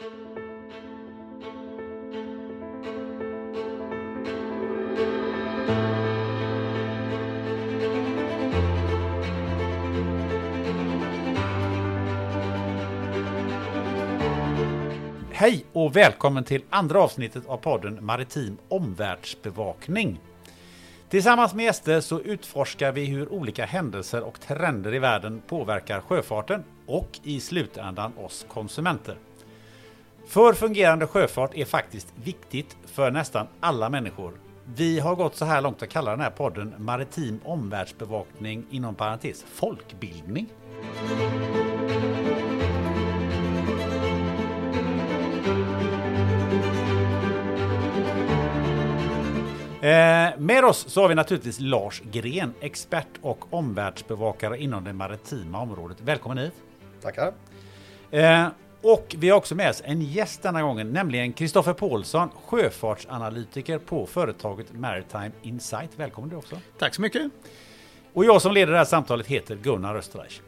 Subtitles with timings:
[0.00, 0.08] Hej
[15.72, 20.20] och välkommen till andra avsnittet av podden Maritim omvärldsbevakning.
[21.08, 26.64] Tillsammans med gäster så utforskar vi hur olika händelser och trender i världen påverkar sjöfarten
[26.86, 29.16] och i slutändan oss konsumenter.
[30.30, 34.32] För fungerande sjöfart är faktiskt viktigt för nästan alla människor.
[34.64, 39.44] Vi har gått så här långt att kalla den här podden Maritim omvärldsbevakning inom parentes
[39.54, 40.46] folkbildning.
[49.82, 55.60] Eh, med oss så har vi naturligtvis Lars Gren, expert och omvärldsbevakare inom det maritima
[55.60, 56.00] området.
[56.00, 56.54] Välkommen hit!
[57.02, 57.32] Tackar!
[58.10, 58.46] Eh,
[58.82, 64.06] och vi har också med oss en gäst denna gången, nämligen Kristoffer Paulsson, sjöfartsanalytiker på
[64.06, 65.90] företaget Maritime Insight.
[65.96, 66.56] Välkommen du också!
[66.78, 67.30] Tack så mycket!
[68.12, 70.40] Och jag som leder det här samtalet heter Gunnar Österreich.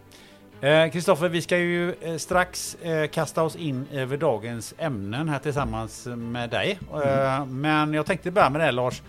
[0.93, 6.07] Kristoffer, vi ska ju eh, strax eh, kasta oss in över dagens ämnen här tillsammans
[6.07, 6.79] med dig.
[6.93, 7.61] Mm.
[7.61, 9.03] Men jag tänkte börja med det Lars.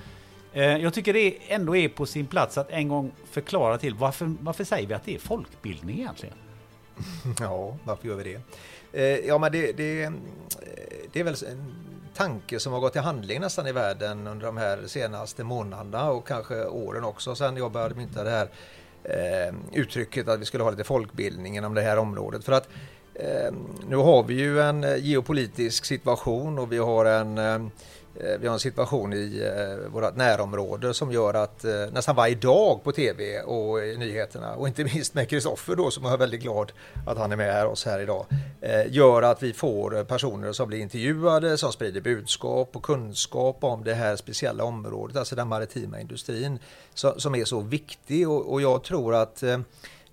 [0.54, 4.64] Jag tycker det ändå är på sin plats att en gång förklara till varför, varför
[4.64, 6.36] säger vi att det är folkbildning egentligen?
[7.40, 8.42] Ja, varför gör vi det?
[8.94, 10.12] Eh, ja, men det, det,
[11.14, 11.76] det är väl en
[12.14, 16.28] tanke som har gått till handling nästan i världen under de här senaste månaderna och
[16.28, 18.50] kanske åren också sen jag började mynta det här
[19.04, 22.44] eh, uttrycket att vi skulle ha lite folkbildning inom det här området.
[22.46, 22.70] För att
[23.14, 23.54] eh,
[23.88, 27.60] nu har vi ju en geopolitisk situation och vi har en Eh,
[28.20, 32.36] Eh, vi har en situation i eh, vårt närområde som gör att eh, nästan varje
[32.36, 36.18] dag på tv och i nyheterna och inte minst med Kristoffer då som jag är
[36.18, 36.72] väldigt glad
[37.06, 38.26] att han är med här oss här idag
[38.88, 43.94] gör att vi får personer som blir intervjuade som sprider budskap och kunskap om det
[43.94, 46.60] här speciella området, alltså den maritima industrin
[46.94, 48.30] som är så viktig.
[48.30, 49.44] Och jag tror att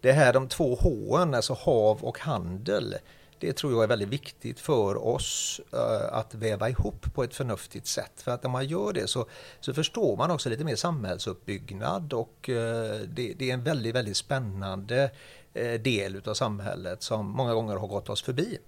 [0.01, 2.97] det här de två H, alltså hav och handel,
[3.41, 7.87] det tror jag är väldigt viktigt för oss eh, att väva ihop på ett förnuftigt
[7.87, 8.13] sätt.
[8.17, 9.27] För att när man gör det så,
[9.61, 14.17] så förstår man också lite mer samhällsuppbyggnad och eh, det, det, är en väldigt, väldigt
[14.17, 15.11] spännande
[15.55, 18.59] eh, del utav samhället som många gånger har gått oss förbi.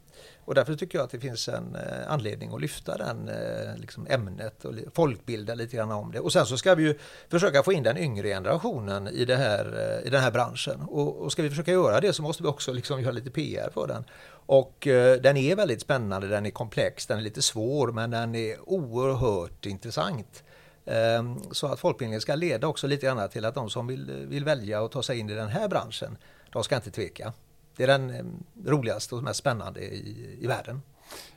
[0.45, 1.77] Och därför tycker jag att det finns en
[2.09, 3.31] anledning att lyfta den
[3.77, 6.21] liksom ämnet och folkbilda lite grann om det.
[6.21, 10.01] Och sen så ska vi ju försöka få in den yngre generationen i, det här,
[10.05, 10.81] i den här branschen.
[10.81, 13.71] Och, och ska vi försöka göra det så måste vi också liksom göra lite PR
[13.75, 14.05] för den.
[14.47, 18.35] Och eh, den är väldigt spännande, den är komplex, den är lite svår men den
[18.35, 20.45] är oerhört intressant.
[20.85, 24.45] Ehm, så att folkbildningen ska leda också lite grann till att de som vill, vill
[24.45, 26.19] välja att ta sig in i den här branschen,
[26.53, 27.33] de ska inte tveka.
[27.77, 30.83] Det är den ehm, roligaste och mest spännande i, i världen.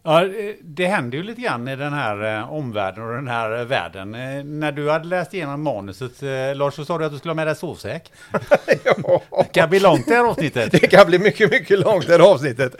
[0.07, 0.27] Ja,
[0.61, 4.15] det händer ju lite grann i den här eh, omvärlden och den här eh, världen.
[4.15, 7.29] Eh, när du hade läst igenom manuset, eh, Lars, så sa du att du skulle
[7.29, 8.11] ha med dig sovsäck.
[8.83, 9.21] ja.
[9.37, 10.71] Det kan bli långt det här avsnittet.
[10.71, 12.75] Det kan bli mycket, mycket långt det här avsnittet.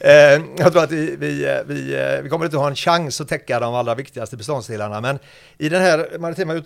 [0.00, 0.12] Eh,
[0.56, 3.74] jag tror att vi, vi, vi, vi kommer inte ha en chans att täcka de
[3.74, 5.18] allra viktigaste beståndsdelarna, men
[5.58, 6.62] i den här maritima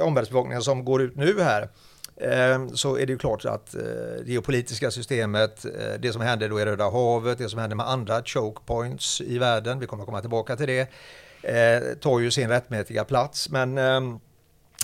[0.00, 1.68] omvärldsbevakningen som går ut nu här,
[2.20, 3.82] Ehm, så är det ju klart att eh,
[4.24, 7.88] det geopolitiska systemet, eh, det som händer då i Röda havet, det som händer med
[7.88, 10.88] andra choke points i världen, vi kommer komma tillbaka till det,
[11.42, 13.48] eh, tar ju sin rättmätiga plats.
[13.50, 14.20] Men ehm,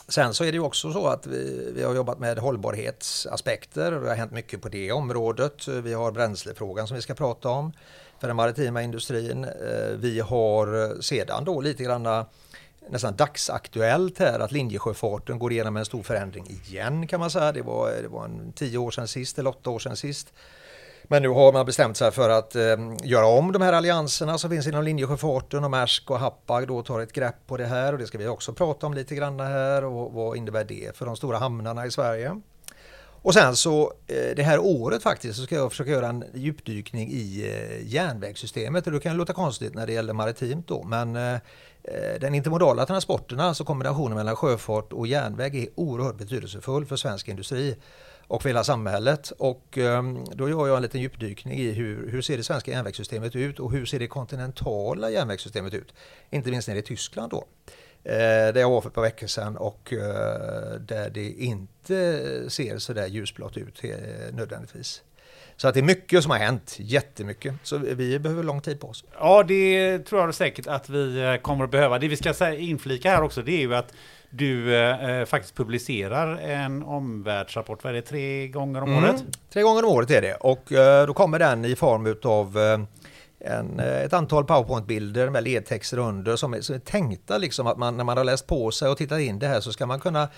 [0.08, 4.02] Sen så är det ju också så att vi, vi har jobbat med hållbarhetsaspekter och
[4.02, 5.68] det har hänt mycket på det området.
[5.68, 7.72] Vi har bränslefrågan som vi ska prata om
[8.20, 9.46] för den maritima industrin.
[9.96, 12.26] Vi har sedan då lite granna
[12.88, 17.52] nästan dagsaktuellt här att linjesjöfarten går igenom en stor förändring igen kan man säga.
[17.52, 20.32] Det var, det var en tio år sedan sist eller åtta år sedan sist.
[21.08, 22.62] Men nu har man bestämt sig för att eh,
[23.02, 27.00] göra om de här allianserna som finns inom linjesjöfarten och Maersk och Hapag då tar
[27.00, 29.84] ett grepp på det här och det ska vi också prata om lite grann här
[29.84, 32.40] och vad innebär det för de stora hamnarna i Sverige.
[33.24, 37.10] Och sen så eh, det här året faktiskt så ska jag försöka göra en djupdykning
[37.10, 41.38] i eh, järnvägssystemet och det kan låta konstigt när det gäller maritimt då men eh,
[42.20, 47.76] den intermodala transporterna, alltså kombinationen mellan sjöfart och järnväg är oerhört betydelsefull för svensk industri
[48.26, 49.32] och för hela samhället.
[49.38, 53.36] Och ehm, då gör jag en liten djupdykning i hur, hur ser det svenska järnvägssystemet
[53.36, 55.94] ut och hur ser det kontinentala järnvägssystemet ut?
[56.30, 57.44] Inte minst nere i Tyskland då.
[58.04, 62.92] Eh, jag var för ett par veckor sedan och eh, där det inte ser så
[62.92, 63.90] där ljusblått ut eh,
[64.32, 65.02] nödvändigtvis.
[65.56, 67.54] Så att det är mycket som har hänt, jättemycket.
[67.62, 69.04] Så vi behöver lång tid på oss.
[69.18, 71.98] Ja, det tror jag säkert att vi kommer att behöva.
[71.98, 73.94] Det vi ska inflika här också, det är ju att
[74.30, 79.04] du eh, faktiskt publicerar en omvärldsrapport, vad är det, tre gånger om mm.
[79.04, 79.24] året?
[79.52, 82.58] Tre gånger om året är det och eh, då kommer den i form av
[83.44, 87.78] en, eh, ett antal powerpoint-bilder med ledtexter under som är, som är tänkta liksom att
[87.78, 90.00] man när man har läst på sig och tittat in det här så ska man
[90.00, 90.28] kunna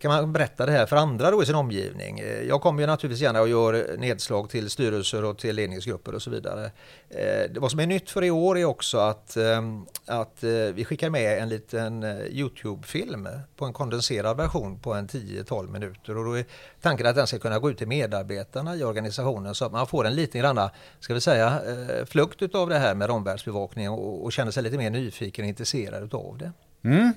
[0.00, 2.18] kan man berätta det här för andra då i sin omgivning.
[2.20, 6.22] Eh, jag kommer ju naturligtvis gärna och gör nedslag till styrelser och till ledningsgrupper och
[6.22, 6.70] så vidare.
[7.10, 10.84] Eh, vad som är nytt för i år är också att, ehm, att eh, vi
[10.84, 16.38] skickar med en liten Youtube-film på en kondenserad version på en 10-12 minuter och då
[16.38, 16.44] är
[16.80, 20.06] tanken att den ska kunna gå ut till medarbetarna i organisationen så att man får
[20.06, 20.70] en liten granna,
[21.00, 21.60] ska vi säga,
[22.06, 26.14] flukt av det här med omvärldsbevakning och, och känner sig lite mer nyfiken och intresserad
[26.14, 26.52] av det.
[26.84, 27.12] Mm.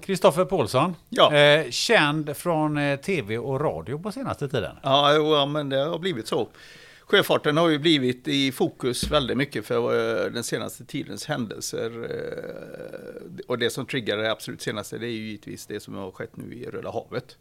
[0.00, 1.34] Kristoffer eh, Paulsson, ja.
[1.34, 4.76] eh, känd från eh, tv och radio på senaste tiden.
[4.82, 6.48] Ja, ja, men det har blivit så.
[7.06, 11.90] Sjöfarten har ju blivit i fokus väldigt mycket för eh, den senaste tidens händelser.
[12.10, 16.10] Eh, och det som triggar det absolut senaste det är ju givetvis det som har
[16.10, 17.38] skett nu i Röda havet.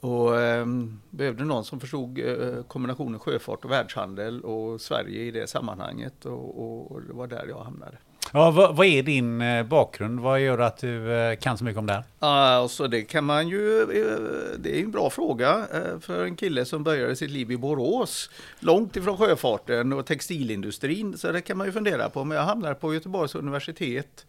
[0.00, 0.66] Och eh,
[1.10, 6.92] behövde någon som förstod eh, kombinationen sjöfart och världshandel och Sverige i det sammanhanget och,
[6.92, 7.98] och det var där jag hamnade.
[8.32, 10.20] Ja, vad, vad, är din eh, bakgrund?
[10.20, 12.04] Vad gör att du eh, kan så mycket om det här?
[12.18, 14.18] Alltså det kan man ju, eh,
[14.58, 15.66] det är en bra fråga
[16.00, 18.30] för en kille som började sitt liv i Borås,
[18.60, 22.24] långt ifrån sjöfarten och textilindustrin, så det kan man ju fundera på.
[22.24, 24.26] Men jag hamnade på Göteborgs universitet,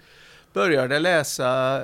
[0.53, 1.81] började läsa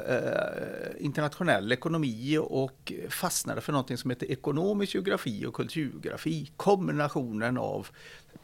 [0.98, 6.52] internationell ekonomi och fastnade för någonting som heter ekonomisk geografi och kulturgeografi.
[6.58, 7.88] Kombinationen av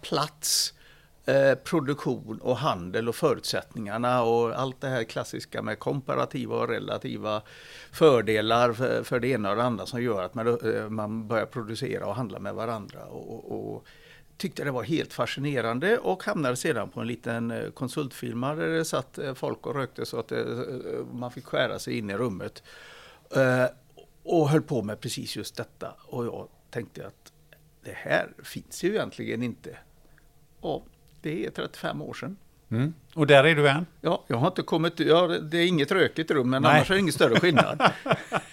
[0.02, 0.74] plats,
[1.26, 7.42] Eh, produktion och handel och förutsättningarna och allt det här klassiska med komparativa och relativa
[7.92, 11.46] fördelar för, för det ena och det andra som gör att man, eh, man börjar
[11.46, 13.06] producera och handla med varandra.
[13.06, 13.86] Och, och,
[14.38, 18.86] tyckte det var helt fascinerande och hamnade sedan på en liten eh, konsultfirma där det
[18.86, 20.66] satt eh, folk och rökte så att det,
[21.14, 22.64] man fick skära sig in i rummet.
[24.24, 27.34] Och höll på med precis just detta och jag tänkte att
[27.84, 29.78] det här finns ju egentligen inte.
[30.60, 30.88] Och
[31.22, 32.38] det är 35 år sedan.
[32.72, 32.94] Mm.
[33.14, 33.86] Och där är du än?
[34.02, 35.00] Ja, jag har inte kommit...
[35.00, 36.72] Ja, det är inget rökigt rum, men Nej.
[36.72, 37.92] annars är det ingen större skillnad.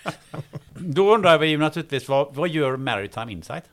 [0.79, 3.65] Då undrar vi ju naturligtvis, vad, vad gör Maritime Insight?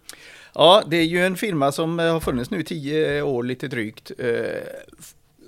[0.53, 4.11] Ja, det är ju en firma som har funnits nu tio år lite drygt.
[4.17, 4.29] Eh,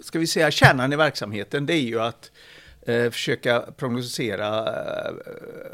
[0.01, 2.31] ska vi säga kärnan i verksamheten, det är ju att
[2.81, 5.13] eh, försöka prognostisera eh,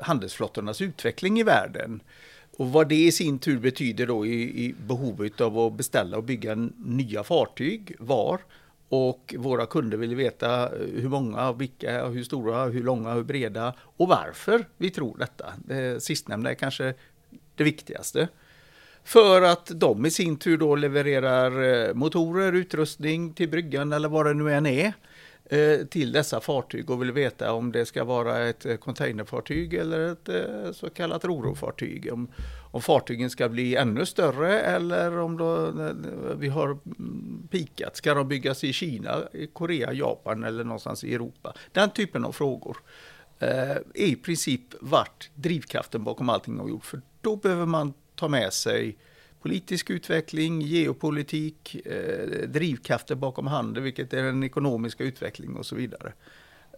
[0.02, 2.02] handelsflottornas utveckling i världen.
[2.58, 6.24] Och vad det i sin tur betyder då i, i behovet av att beställa och
[6.24, 8.40] bygga nya fartyg, var.
[8.90, 13.74] Och våra kunder vill veta eh, hur många, vilka, hur stora, hur långa, hur breda
[13.80, 15.54] och varför vi tror detta.
[15.66, 16.94] Det sistnämnda är kanske
[17.56, 18.28] det viktigaste.
[19.04, 24.26] För att de i sin tur då levererar eh, motorer, utrustning till bryggan eller vad
[24.26, 24.94] det nu än är.
[25.54, 30.12] Eh, till dessa fartyg och vill veta om det ska vara ett eh, containerfartyg eller
[30.12, 32.14] ett eh, så kallat rorofartyg.
[32.14, 32.28] Om,
[32.72, 35.74] om fartygen ska bli ännu större eller om då,
[36.38, 37.96] vi har mm, pikat.
[37.96, 41.54] Ska de byggas i Kina, i Korea, Japan eller någonstans i Europa?
[41.72, 42.78] Den typen av frågor
[43.40, 46.86] är i princip vart drivkraften bakom allting har gjort.
[46.86, 48.98] För då behöver man ta med sig
[49.44, 56.14] politisk utveckling, geopolitik, eh, drivkrafter bakom handel, vilket är den ekonomiska utvecklingen och så vidare.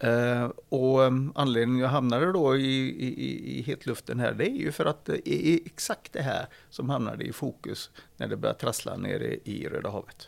[0.04, 4.72] Uh, och um, anledningen jag hamnade då i, i, i hetluften här, det är ju
[4.72, 8.98] för att det är exakt det här som hamnade i fokus när det började trassla
[8.98, 10.28] nere i Röda havet.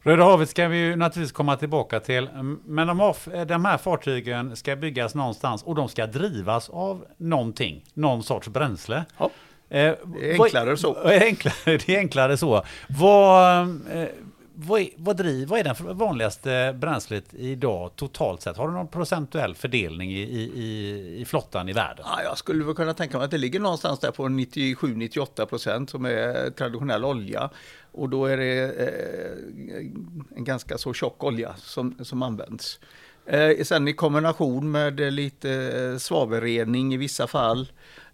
[0.00, 2.28] Röda havet ska vi ju naturligtvis komma tillbaka till,
[2.64, 3.14] men de,
[3.46, 9.04] de här fartygen ska byggas någonstans och de ska drivas av någonting, någon sorts bränsle.
[9.18, 9.30] Ja.
[9.72, 10.94] Eh, det är enklare vad, så.
[11.04, 12.64] Enklare, det är enklare så.
[12.88, 14.08] Vad, eh,
[14.54, 18.56] vad, är, vad, driv, vad är den vanligaste bränslet idag totalt sett?
[18.56, 22.04] Har du någon procentuell fördelning i, i, i flottan i världen?
[22.08, 25.90] Ja, jag skulle väl kunna tänka mig att det ligger någonstans där på 97-98 procent
[25.90, 27.50] som är traditionell olja.
[27.92, 29.86] Och då är det eh,
[30.36, 32.80] en ganska så tjock olja som, som används.
[33.26, 37.68] Eh, sen i kombination med lite svavelrening i vissa fall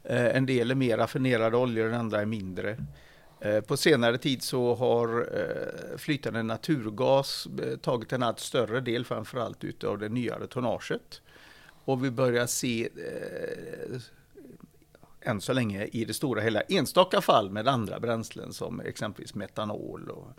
[0.05, 2.77] Eh, en del är mer raffinerade oljor, den andra är mindre.
[3.41, 7.49] Eh, på senare tid så har eh, flytande naturgas
[7.83, 11.23] tagit en allt större del framförallt utav det nyare tonnaget.
[11.85, 12.89] Och vi börjar se
[15.21, 20.11] än så länge i det stora hela enstaka fall med andra bränslen som exempelvis metanol.
[20.11, 20.33] Och,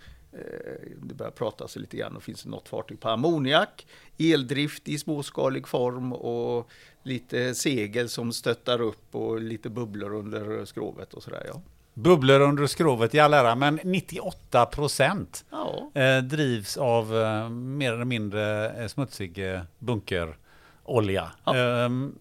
[1.01, 3.87] det börjar pratas lite grann och finns något fartyg på ammoniak,
[4.17, 6.69] eldrift i småskalig form och
[7.03, 11.43] lite segel som stöttar upp och lite bubblor under skrovet och sådär.
[11.53, 11.61] Ja.
[11.93, 15.91] Bubblor under skrovet i all ära, men 98 procent ja.
[15.93, 19.41] eh, drivs av eh, mer eller mindre eh, smutsig
[19.79, 21.31] bunkerolja.
[21.43, 21.55] Ja.
[21.55, 22.15] Ehm,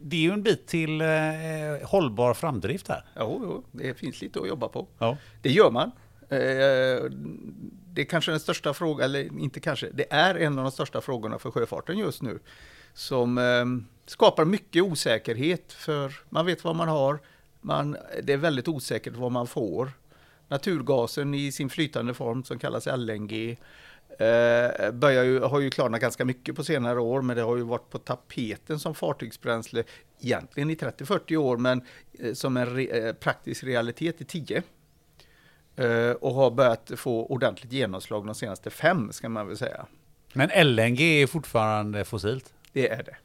[0.00, 1.02] det är ju en bit till
[1.84, 3.04] hållbar framdrift här.
[3.18, 4.86] Jo, jo, det finns lite att jobba på.
[4.98, 5.16] Ja.
[5.42, 5.90] Det gör man.
[7.92, 11.00] Det är kanske den största frågan, eller inte kanske, det är en av de största
[11.00, 12.38] frågorna för sjöfarten just nu.
[12.94, 13.64] Som eh,
[14.06, 17.18] skapar mycket osäkerhet för man vet vad man har,
[17.60, 19.92] man, det är väldigt osäkert vad man får.
[20.48, 23.58] Naturgasen i sin flytande form som kallas LNG
[24.18, 27.62] eh, börjar ju, har ju klarnat ganska mycket på senare år, men det har ju
[27.62, 29.84] varit på tapeten som fartygsbränsle
[30.20, 31.82] egentligen i 30-40 år, men
[32.18, 34.62] eh, som en re, eh, praktisk realitet i 10.
[35.76, 39.86] Eh, och har börjat få ordentligt genomslag de senaste fem, ska man väl säga.
[40.32, 42.54] Men LNG är fortfarande fossilt?
[42.72, 43.16] Det är det.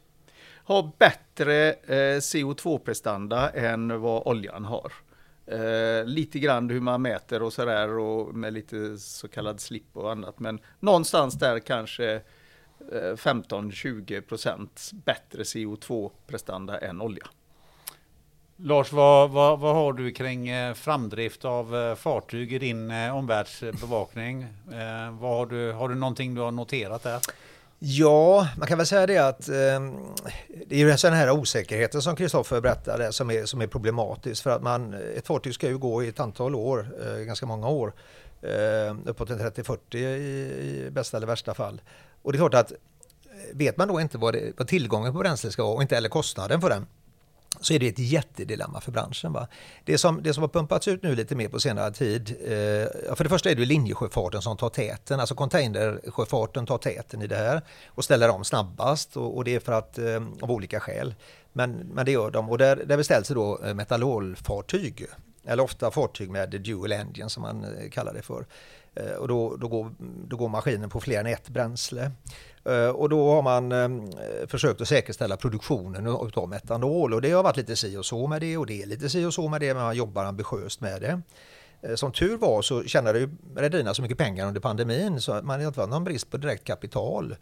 [0.63, 4.91] Har bättre eh, CO2-prestanda än vad oljan har.
[5.47, 10.11] Eh, lite grann hur man mäter och sådär och med lite så kallad slip och
[10.11, 10.39] annat.
[10.39, 12.13] Men någonstans där kanske
[12.91, 17.27] eh, 15-20 procent bättre CO2-prestanda än olja.
[18.57, 24.47] Lars, vad, vad, vad, har du kring eh, framdrift av eh, fartyg i din omvärldsbevakning?
[25.11, 27.19] Vad har, du, har du någonting du har noterat där?
[27.79, 29.53] Ja, man kan väl säga det att eh,
[30.67, 34.49] det är ju den här osäkerheten som Kristoffer berättade som är, som är problematisk för
[34.49, 37.93] att man, ett fartyg ska ju gå i ett antal år, eh, ganska många år,
[38.41, 41.81] eh, uppåt en 30-40 i, i bästa eller värsta fall.
[42.21, 42.77] Och det är klart att eh,
[43.53, 46.09] vet man då inte vad, det, vad tillgången på bränsle ska vara och inte heller
[46.09, 46.87] kostnaden för den
[47.61, 49.33] så är det ett jättedilemma för branschen.
[49.33, 49.47] Va?
[49.83, 53.23] Det, som, det som har pumpats ut nu lite mer på senare tid, eh, för
[53.23, 57.61] det första är det linjesjöfarten som tar täten, alltså containersjöfarten tar täten i det här
[57.87, 61.15] och ställer om snabbast och, och det är för att, eh, av olika skäl.
[61.53, 65.05] Men, men det gör de och där, där beställs då eh, metallolfartyg,
[65.45, 68.45] eller ofta fartyg med dual engine som man eh, kallar det för.
[68.95, 69.91] Eh, och då, då, går,
[70.27, 72.11] då går maskinen på fler än ett bränsle.
[72.65, 77.43] Eh, och då har man eh, försökt att säkerställa produktionen av metanol och det har
[77.43, 79.61] varit lite si och så med det och det är lite si och så med
[79.61, 81.21] det men man jobbar ambitiöst med det.
[81.95, 85.67] Som tur var så tjänade ju rederierna så mycket pengar under pandemin så man har
[85.67, 87.35] inte varit någon brist på direkt kapital.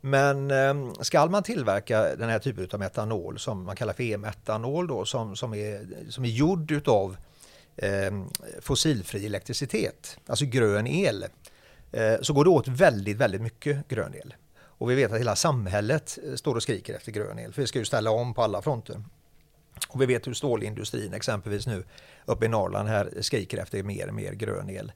[0.00, 0.52] Men
[1.00, 5.36] ska man tillverka den här typen av metanol som man kallar för e-metanol då som,
[5.36, 7.16] som, är, som är gjord utav eh,
[7.76, 8.28] Ehm,
[8.60, 11.24] fossilfri elektricitet, alltså grön el,
[11.92, 14.34] eh, så går det åt väldigt, väldigt mycket grön el.
[14.56, 17.66] Och vi vet att hela samhället eh, står och skriker efter grön el, för vi
[17.68, 19.02] ska ju ställa om på alla fronter.
[19.88, 21.84] Och vi vet hur stålindustrin exempelvis nu
[22.24, 24.92] uppe i Norrland här skriker efter mer och mer grön el.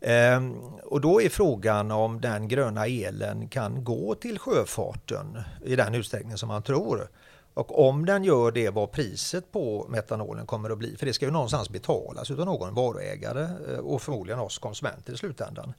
[0.00, 5.94] Ehm, och då är frågan om den gröna elen kan gå till sjöfarten i den
[5.94, 7.08] utsträckning som man tror.
[7.54, 11.24] Och om den gör det vad priset på metanolen kommer att bli, för det ska
[11.24, 15.72] ju någonstans betalas av någon varuägare eh, och förmodligen oss konsumenter i slutändan.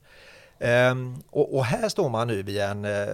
[0.59, 3.07] Um, och, och, här står man nu vid en, eh,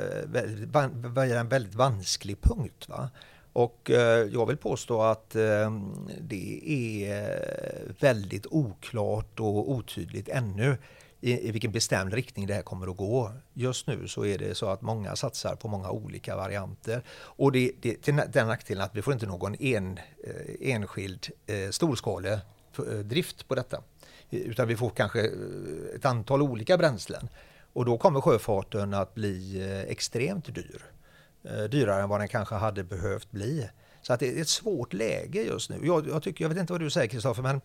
[1.23, 2.89] vid en väldigt vansklig punkt.
[2.89, 3.09] Va?
[3.53, 3.97] Och uh,
[4.33, 5.81] jag vill påstå att uh,
[6.21, 7.41] det är
[7.99, 10.77] väldigt oklart och otydligt ännu
[11.21, 13.31] i, i vilken bestämd riktning det här kommer att gå.
[13.53, 17.03] Just nu så är det så att många satsar på många olika varianter.
[17.11, 21.69] Och det, det till den nackdelen att vi får inte någon en, eh, enskild eh,
[21.69, 23.81] storskalig eh, drift på detta.
[24.29, 27.29] Utan vi får kanske eh, ett antal olika bränslen.
[27.73, 30.81] Och då kommer sjöfarten att bli extremt dyr.
[31.69, 33.69] Dyrare än vad den kanske hade behövt bli.
[34.01, 35.79] Så att det är ett svårt läge just nu.
[35.83, 37.61] Jag, jag, tycker, jag vet inte vad du säger Kristoffer, men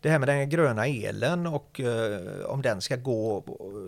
[0.00, 3.44] det här med den gröna elen och eh, om den ska gå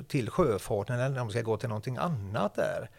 [0.08, 2.90] till sjöfarten eller om den ska gå till någonting annat där.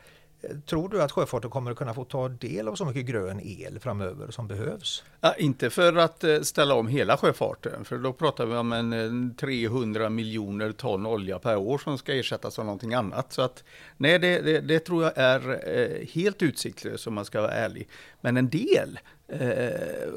[0.66, 3.80] Tror du att sjöfarten kommer att kunna få ta del av så mycket grön el
[3.80, 5.04] framöver som behövs?
[5.22, 9.36] Ja, inte för att eh, ställa om hela sjöfarten, för då pratar vi om en
[9.36, 13.34] 300 miljoner ton olja per år som ska ersättas av någonting annat.
[13.34, 13.64] Så att,
[13.98, 17.90] nej, det, det, det tror jag är eh, helt utsiktslöst om man ska vara ärlig.
[18.22, 19.70] Men en del, eh,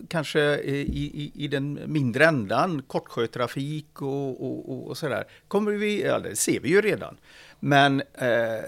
[0.09, 6.19] kanske i, i, i, den mindre ändan, kortsjötrafik och, och, och sådär, kommer vi, ja,
[6.19, 7.17] det ser vi ju redan.
[7.61, 8.65] Men eh,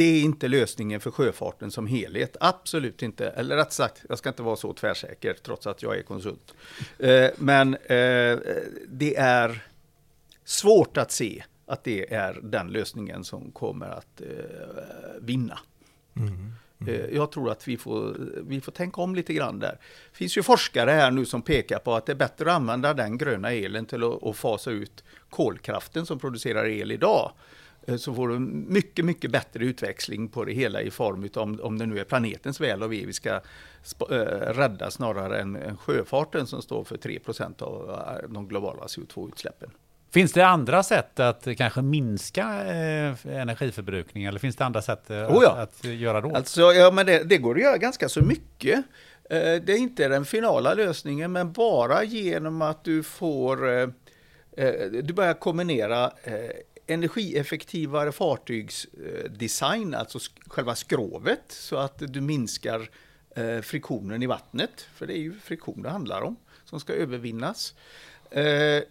[0.00, 2.36] det är inte lösningen för sjöfarten som helhet.
[2.40, 3.28] Absolut inte.
[3.28, 6.54] Eller rätt sagt, jag ska inte vara så tvärsäker trots att jag är konsult.
[6.98, 8.38] Eh, men eh,
[8.88, 9.66] det är
[10.44, 14.26] svårt att se att det är den lösningen som kommer att eh,
[15.20, 15.58] vinna.
[16.16, 16.52] Mm.
[16.80, 17.14] Mm.
[17.14, 18.16] Jag tror att vi får,
[18.48, 19.78] vi får tänka om lite grann där.
[20.10, 22.94] Det finns ju forskare här nu som pekar på att det är bättre att använda
[22.94, 27.32] den gröna elen till att, att fasa ut kolkraften som producerar el idag.
[27.86, 31.78] Eh, så får du mycket, mycket bättre utväxling på det hela i form av, om
[31.78, 34.16] det nu är planetens väl och ve vi ska äh,
[34.52, 39.70] rädda snarare än, än sjöfarten som står för 3% av eh, de globala CO2-utsläppen.
[40.12, 45.16] Finns det andra sätt att kanske minska eh, energiförbrukning eller finns det andra sätt eh,
[45.16, 45.50] oh ja.
[45.50, 46.34] att, att, göra då?
[46.34, 48.76] Alltså, ja, men det, det, går att göra ganska så mycket.
[49.30, 53.90] Eh, det är inte den finala lösningen, men bara genom att du får
[55.02, 56.10] du börjar kombinera
[56.90, 62.90] energieffektivare fartygsdesign, alltså själva skrovet, så att du minskar
[63.36, 67.74] eh, friktionen i vattnet, för det är ju friktion det handlar om, som ska övervinnas.
[68.30, 68.42] Eh,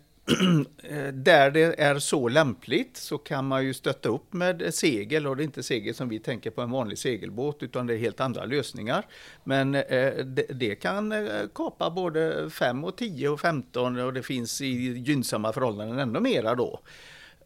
[0.84, 5.38] eh, där det är så lämpligt så kan man ju stötta upp med segel och
[5.38, 8.20] det är inte segel som vi tänker på en vanlig segelbåt utan det är helt
[8.20, 9.06] andra lösningar.
[9.44, 11.13] Men det, kan
[11.56, 14.65] kapa både 5 och 10 och 15 och det finns i
[14.98, 16.79] gynnsamma förhållanden ännu mera då.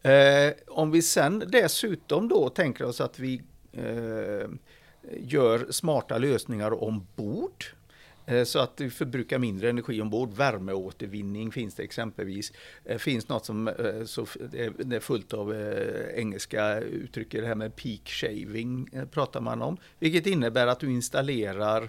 [0.04, 3.42] Eh, om vi sen dessutom då tänker oss att vi
[3.72, 4.48] eh,
[5.12, 7.64] gör smarta lösningar ombord
[8.26, 10.32] eh, så att du förbrukar mindre energi ombord.
[10.32, 12.52] Värmeåtervinning finns det exempelvis.
[12.84, 13.70] Det finns något som
[14.06, 14.26] så,
[14.78, 15.54] det är fullt av
[16.14, 19.76] engelska uttryck, det här med peak shaving pratar man om.
[19.98, 21.88] Vilket innebär att du installerar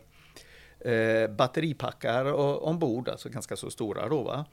[1.29, 4.23] batteripackar ombord, alltså ganska så stora då.
[4.23, 4.45] Va?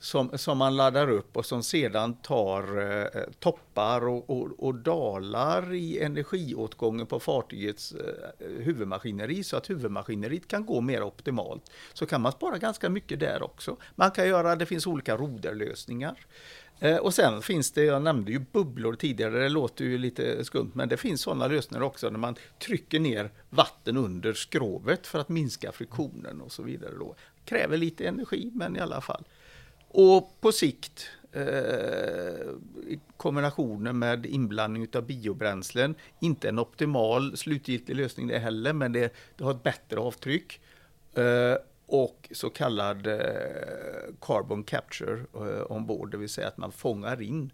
[0.00, 5.74] Som, som man laddar upp och som sedan tar eh, toppar och, och, och, dalar
[5.74, 11.70] i energiåtgången på fartygets eh, huvudmaskineri så att huvudmaskineriet kan gå mer optimalt.
[11.92, 13.76] Så kan man spara ganska mycket där också.
[13.94, 16.26] Man kan göra, det finns olika roderlösningar.
[16.80, 20.70] Eh, och sen finns det, jag nämnde ju bubblor tidigare, det låter ju lite skumt,
[20.74, 25.28] men det finns sådana lösningar också när man trycker ner vatten under skrovet för att
[25.28, 26.94] minska friktionen och så vidare.
[26.98, 27.14] Då.
[27.44, 29.24] Kräver lite energi, men i alla fall.
[29.88, 31.42] Och på sikt eh,
[32.86, 39.12] i kombinationen med inblandning av biobränslen, inte en optimal slutgiltig lösning det heller, men det,
[39.36, 40.60] det har ett bättre avtryck.
[41.14, 47.22] Eh, och så kallad eh, carbon capture eh, ombord, det vill säga att man fångar
[47.22, 47.52] in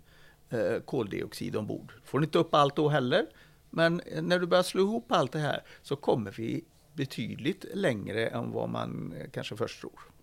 [0.51, 1.93] eh, koldioxid ombord.
[2.05, 3.27] Får inte upp allt då heller,
[3.71, 8.53] men när du börjar slå ihop allt det här så kommer vi betydligt längre än
[8.53, 10.14] vad man kanske först tror.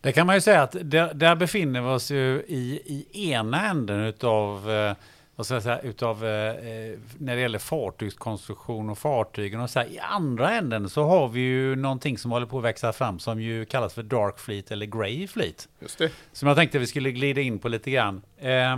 [0.00, 3.68] Det kan man ju säga att där, där befinner vi oss ju i, i ena
[3.68, 4.94] änden utav eh,
[5.40, 9.60] vad ska jag säga, utav, eh, eh, när det gäller fartygskonstruktion och fartygen.
[9.60, 12.64] Och så här, I andra änden så har vi ju någonting som håller på att
[12.64, 15.68] växa fram som ju kallas för Dark Fleet eller Grey Fleet.
[15.80, 16.12] Just det.
[16.32, 18.22] Som jag tänkte vi skulle glida in på lite grann.
[18.38, 18.76] Eh,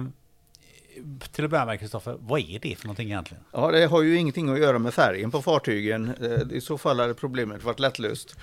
[1.33, 3.45] till att börja med Kristoffer, vad är det för någonting egentligen?
[3.53, 6.15] Ja, det har ju ingenting att göra med färgen på fartygen.
[6.21, 8.37] Eh, I så fall hade problemet varit lättlöst.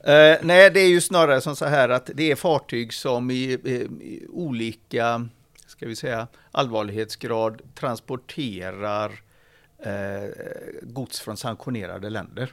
[0.00, 3.34] Eh, nej, det är ju snarare som så här att det är fartyg som i,
[3.34, 5.28] i, i olika,
[5.66, 9.12] ska vi säga, allvarlighetsgrad transporterar
[9.78, 10.30] eh,
[10.82, 12.52] gods från sanktionerade länder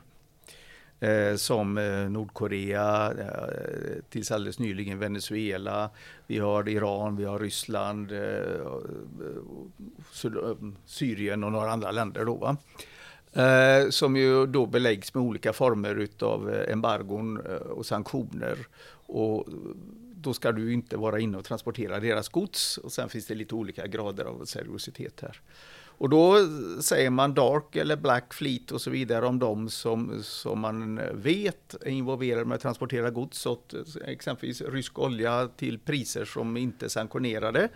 [1.04, 5.89] eh, som eh, Nordkorea, eh, tills alldeles nyligen Venezuela,
[6.28, 8.68] vi har Iran, vi har Ryssland, eh,
[10.86, 12.26] Syrien och några andra länder.
[12.26, 12.58] Då, va?
[13.34, 17.38] Eh, som ju då beläggs med olika former av embargon
[17.70, 18.58] och sanktioner.
[19.06, 19.46] Och
[20.16, 22.78] då ska du inte vara inne och transportera deras gods.
[22.78, 25.42] Och sen finns det lite olika grader av seriositet här.
[25.97, 26.38] Och då
[26.82, 31.75] säger man Dark eller Black Fleet och så vidare om de som, som man vet
[31.82, 33.73] är involverade med att transportera gods åt
[34.06, 37.69] exempelvis rysk olja till priser som inte är sanktionerade.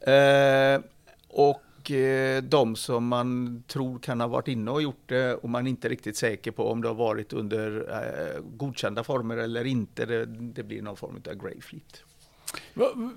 [0.00, 0.80] Eh,
[1.28, 5.48] och och eh, de som man tror kan ha varit inne och gjort det och
[5.50, 9.64] man är inte riktigt säker på om det har varit under eh, godkända former eller
[9.64, 10.06] inte.
[10.06, 12.02] Det, det blir någon form av grey fleet.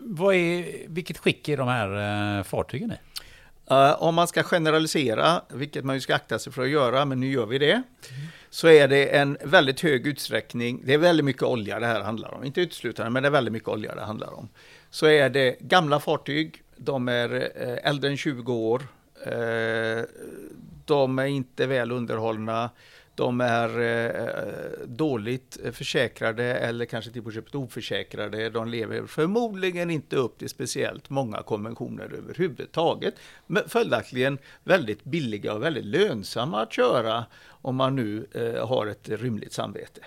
[0.02, 2.96] Vad är, vilket skick är de här eh, fartygen i?
[3.72, 7.20] Uh, om man ska generalisera, vilket man ju ska akta sig för att göra, men
[7.20, 7.84] nu gör vi det, mm.
[8.50, 12.34] så är det en väldigt hög utsträckning, det är väldigt mycket olja det här handlar
[12.34, 14.50] om, inte uteslutande, men det är väldigt mycket olja det handlar om.
[14.90, 18.82] Så är det gamla fartyg, de är eh, äldre än 20 år.
[19.26, 20.04] Eh,
[20.86, 22.70] de är inte väl underhållna.
[23.16, 28.50] De är eh, dåligt försäkrade eller kanske till på köpet oförsäkrade.
[28.50, 33.16] De lever förmodligen inte upp till speciellt många konventioner överhuvudtaget.
[33.48, 38.28] Men följaktligen väldigt billiga och väldigt lönsamma att köra om man nu
[38.62, 40.02] har ett rymligt samvete.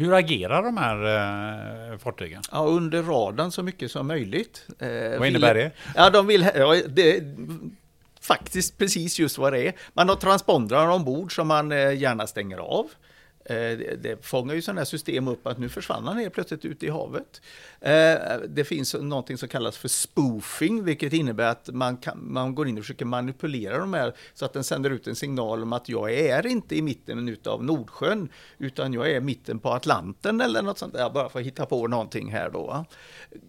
[0.00, 2.42] Hur agerar de här eh, fartygen?
[2.52, 4.66] Ja, under radarn så mycket som möjligt.
[4.78, 5.70] Eh, vad innebär det?
[5.94, 6.46] Ja, de vill...
[6.54, 7.22] Ja, det,
[8.20, 9.74] faktiskt precis just vad det är.
[9.92, 12.90] Man har transpondrar ombord som man eh, gärna stänger av.
[13.44, 16.82] Eh, det fångar ju sådana här system upp att nu försvann han helt plötsligt ut
[16.82, 17.40] i havet.
[17.80, 22.68] Eh, det finns någonting som kallas för spoofing, vilket innebär att man, kan, man går
[22.68, 25.88] in och försöker manipulera de här så att den sänder ut en signal om att
[25.88, 28.28] jag är inte i mitten av Nordsjön,
[28.58, 31.66] utan jag är i mitten på Atlanten eller något sånt där, bara för att hitta
[31.66, 32.84] på någonting här då.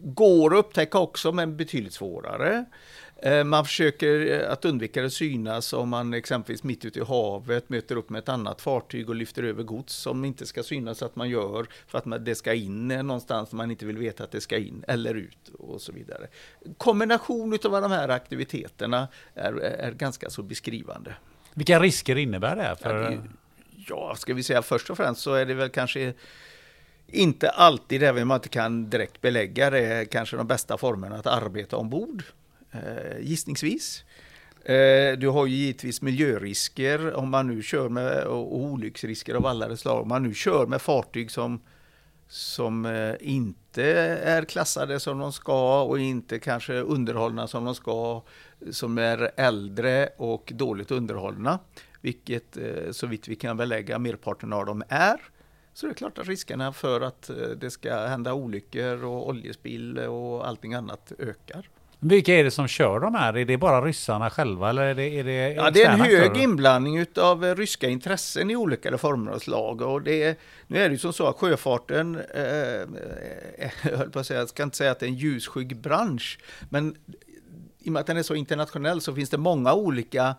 [0.04, 2.66] Går att upptäcka också, men betydligt svårare.
[3.22, 7.70] Eh, man försöker eh, att undvika det synas om man exempelvis mitt ute i havet
[7.70, 11.16] möter upp med ett annat fartyg och lyfter över gods som inte ska synas att
[11.16, 14.58] man gör för att det ska in någonstans man inte vill veta att det ska
[14.58, 16.28] in eller ut och så vidare.
[16.78, 21.16] Kombination av de här aktiviteterna är, är ganska så beskrivande.
[21.54, 22.76] Vilka risker innebär det?
[22.82, 23.12] För...
[23.12, 23.18] Ja,
[23.88, 26.14] ja, ska vi säga först och främst så är det väl kanske
[27.08, 31.28] inte alltid, även om man inte kan direkt belägga det, kanske de bästa formerna att
[31.28, 32.41] arbeta ombord eh,
[32.72, 34.04] Eh, gissningsvis.
[34.66, 39.78] Eh, du har ju givetvis miljörisker om man nu kör med och, olycksrisker av alla
[39.78, 40.02] slag.
[40.02, 41.62] Om man nu kör med fartyg som,
[42.28, 43.84] som eh, inte
[44.24, 48.24] är klassade som de ska och inte kanske underhållna som de ska,
[48.72, 51.60] som är äldre och dåligt underhållna,
[52.02, 52.58] vilket
[52.92, 55.22] så vitt vi kan belägga merparten av dem är.
[55.74, 60.48] Så det är klart att riskerna för att det ska hända olyckor och oljespill och
[60.48, 61.70] allting annat ökar.
[62.04, 63.38] Vilka är det som kör de här?
[63.38, 66.24] Är det bara ryssarna själva eller är det, är det Ja, det är en hög
[66.24, 66.44] aktörer?
[66.44, 69.82] inblandning av ryska intressen i olika former och slag.
[69.82, 74.20] Och det nu är det ju som så att sjöfarten, eh, eh jag höll på
[74.20, 76.96] att säga, jag ska inte säga att det är en ljusskygg bransch, men
[77.80, 80.36] i och med att den är så internationell så finns det många olika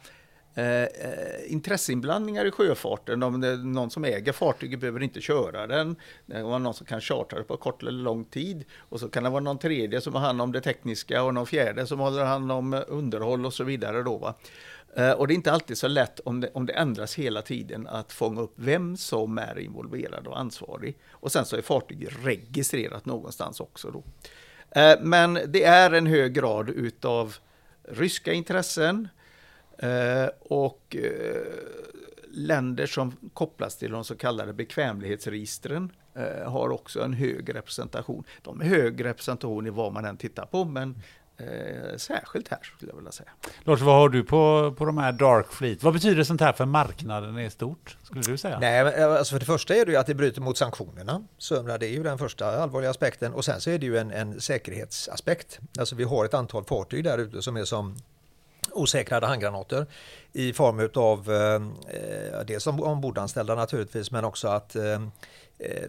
[0.54, 3.22] Eh, eh, intresseinblandningar i sjöfarten.
[3.22, 5.96] Om det är någon som äger fartyget behöver inte köra den.
[6.26, 8.64] Det kan någon som kan chartra det på kort eller lång tid.
[8.78, 11.46] Och så kan det vara någon tredje som har hand om det tekniska och någon
[11.46, 14.02] fjärde som håller hand om eh, underhåll och så vidare.
[14.02, 14.34] Då, va?
[14.96, 17.86] Eh, och det är inte alltid så lätt om det, om det ändras hela tiden
[17.86, 20.98] att fånga upp vem som är involverad och ansvarig.
[21.10, 23.90] Och sen så är fartyget registrerat någonstans också.
[23.90, 24.02] Då.
[24.80, 27.36] Eh, men det är en hög grad utav
[27.88, 29.21] ryska intressen, Eh,
[30.40, 31.42] och eh,
[32.31, 38.25] länder som kopplas till de så kallade bekvämlighetsregistren eh, har också en hög representation.
[38.42, 41.03] De är hög representation i vad man än tittar på, men
[41.37, 43.29] Eh, särskilt här skulle jag vilja säga.
[43.64, 45.83] Lars, vad har du på, på de här Dark Fleet?
[45.83, 47.97] Vad betyder sånt här för marknaden i stort?
[48.03, 48.59] Skulle du säga?
[48.59, 51.25] Nej, alltså för det första är det ju att det bryter mot sanktionerna.
[51.38, 53.33] Så det är ju den första allvarliga aspekten.
[53.33, 55.61] Och sen så är det ju en, en säkerhetsaspekt.
[55.79, 57.97] Alltså vi har ett antal fartyg där ute som är som
[58.74, 59.87] osäkrade handgranater
[60.32, 61.54] i form av eh,
[61.96, 65.00] eh, dels ombordanställda naturligtvis men också att eh, Eh,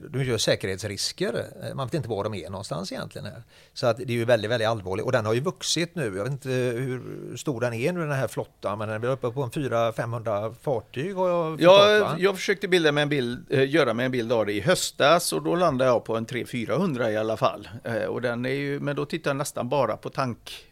[0.09, 1.45] de gör säkerhetsrisker.
[1.63, 3.25] Eh, man vet inte var de är någonstans egentligen.
[3.25, 3.43] Här.
[3.73, 5.05] Så att det är ju väldigt, väldigt allvarligt.
[5.05, 6.03] Och den har ju vuxit nu.
[6.03, 9.29] Jag vet inte hur stor den är nu den här flottan, men den är uppe
[9.31, 13.69] på en 400-500 fartyg har jag förstått, ja, Jag försökte bilda med en bild, eh,
[13.69, 17.11] göra mig en bild av det i höstas och då landade jag på en 300-400
[17.11, 17.69] i alla fall.
[18.09, 20.65] Och den är ju, men då tittar jag nästan bara på tank,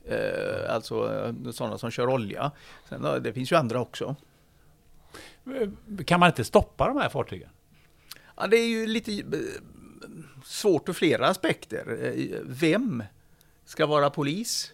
[0.69, 1.09] alltså
[1.53, 2.51] sådana som kör olja.
[2.89, 4.15] Sen, det finns ju andra också.
[6.05, 7.49] Kan man inte stoppa de här fartygen?
[8.37, 9.23] Ja, det är ju lite eh,
[10.45, 11.97] svårt ur flera aspekter.
[12.03, 13.03] Eh, vem
[13.65, 14.73] ska vara polis?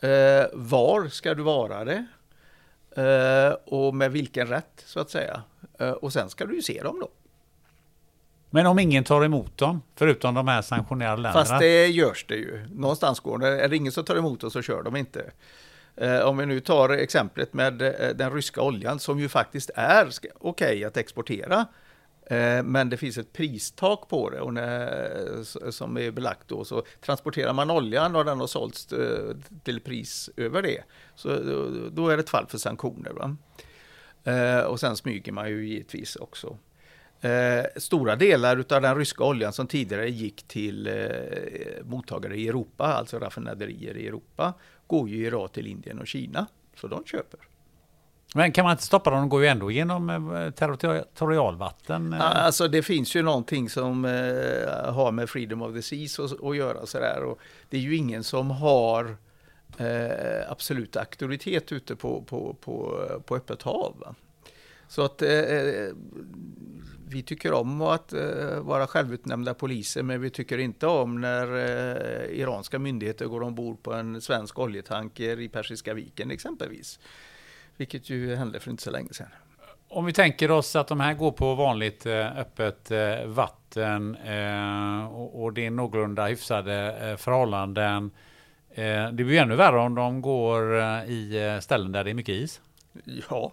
[0.00, 2.06] Eh, var ska du vara det?
[3.64, 5.42] Och med vilken rätt, så att säga.
[6.00, 7.08] Och sen ska du ju se dem då.
[8.50, 11.44] Men om ingen tar emot dem, förutom de här sanktionerade länderna?
[11.44, 12.66] Fast det görs det ju.
[12.74, 13.60] Någonstans går det.
[13.60, 15.30] Är det ingen som tar emot dem så kör de inte.
[16.24, 17.74] Om vi nu tar exemplet med
[18.14, 21.66] den ryska oljan som ju faktiskt är okej okay att exportera
[22.30, 26.64] Eh, men det finns ett pristak på det och när, som är belagt då.
[26.64, 30.82] Så transporterar man oljan och den har sålts eh, till pris över det,
[31.14, 31.28] så
[31.92, 33.10] då är det ett fall för sanktioner.
[33.10, 33.36] Va?
[34.24, 36.56] Eh, och sen smyger man ju givetvis också.
[37.76, 40.90] Stora delar av den ryska oljan som tidigare gick till
[41.82, 44.54] mottagare i Europa, alltså raffinaderier i Europa,
[44.86, 46.46] går ju idag till Indien och Kina.
[46.76, 47.40] Så de köper.
[48.34, 49.20] Men kan man inte stoppa dem?
[49.20, 52.12] De går ju ändå genom eh, territorialvatten.
[52.12, 52.20] Eh.
[52.20, 56.86] Alltså det finns ju någonting som eh, har med Freedom of the Seas att, göra.
[56.86, 57.22] Sådär.
[57.22, 57.38] Och
[57.70, 59.16] det är ju ingen som har
[59.78, 63.96] eh, absolut auktoritet ute på, på, på, på öppet hav.
[63.98, 64.14] Va?
[64.88, 65.88] Så att eh, eh
[67.12, 68.12] vi tycker om att
[68.58, 71.46] vara självutnämnda poliser men vi tycker inte om när
[72.30, 76.98] iranska myndigheter går ombord på en svensk oljetanker i Persiska viken exempelvis.
[77.80, 79.26] Vilket ju hände för inte så länge sedan.
[79.88, 85.06] Om vi tänker oss att de här går på vanligt eh, öppet eh, vatten eh,
[85.14, 88.10] och det är någorlunda hyfsade förhållanden.
[89.12, 92.60] Det blir ännu värre om de går i ställen där det är mycket is.
[93.30, 93.52] Ja.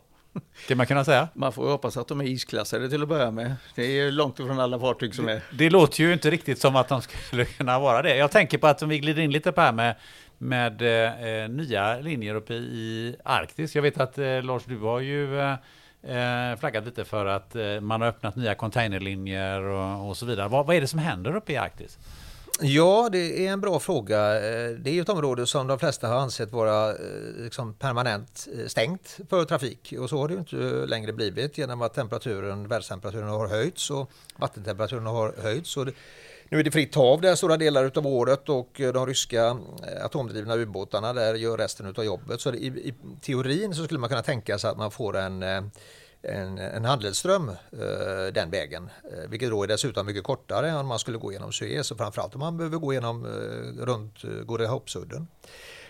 [0.68, 1.28] Det man kunna säga.
[1.34, 3.56] Man får hoppas att de är isklassade till att börja med.
[3.76, 5.34] Det är långt ifrån alla fartyg som är.
[5.34, 8.16] Det, det låter ju inte riktigt som att de skulle kunna vara det.
[8.16, 9.96] Jag tänker på att om vi glider in lite på här med
[10.38, 13.76] med eh, eh, nya linjer uppe i Arktis.
[13.76, 15.52] Jag vet att eh, Lars, du har ju eh,
[16.52, 20.48] eh, flaggat lite för att eh, man har öppnat nya containerlinjer och, och så vidare.
[20.48, 21.98] Vad, vad, är det som händer uppe i Arktis?
[22.62, 24.36] Ja, det är en bra fråga.
[24.36, 26.94] Eh, det är ett område som de flesta har ansett vara
[27.38, 32.68] liksom permanent stängt för trafik och så har det inte längre blivit genom att temperaturen,
[32.68, 35.78] världstemperaturen har höjts och vattentemperaturen har höjts.
[35.78, 35.94] Och det,
[36.50, 40.06] nu är det fritt hav där stora delar av året och eh, de ryska eh,
[40.06, 42.42] atomdrivna ubåtarna där gör resten av jobbet.
[42.42, 45.62] Så i, i teorin så skulle man kunna tänka sig att man får en eh,
[46.22, 47.52] en, en handelsström
[48.34, 48.90] den vägen.
[49.30, 52.36] Vilket då är dessutom mycket kortare än om man skulle gå genom Suez och framförallt
[52.36, 53.26] om man behöver gå genom
[53.80, 54.24] runt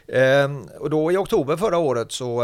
[0.08, 2.42] eh, och då i oktober förra året så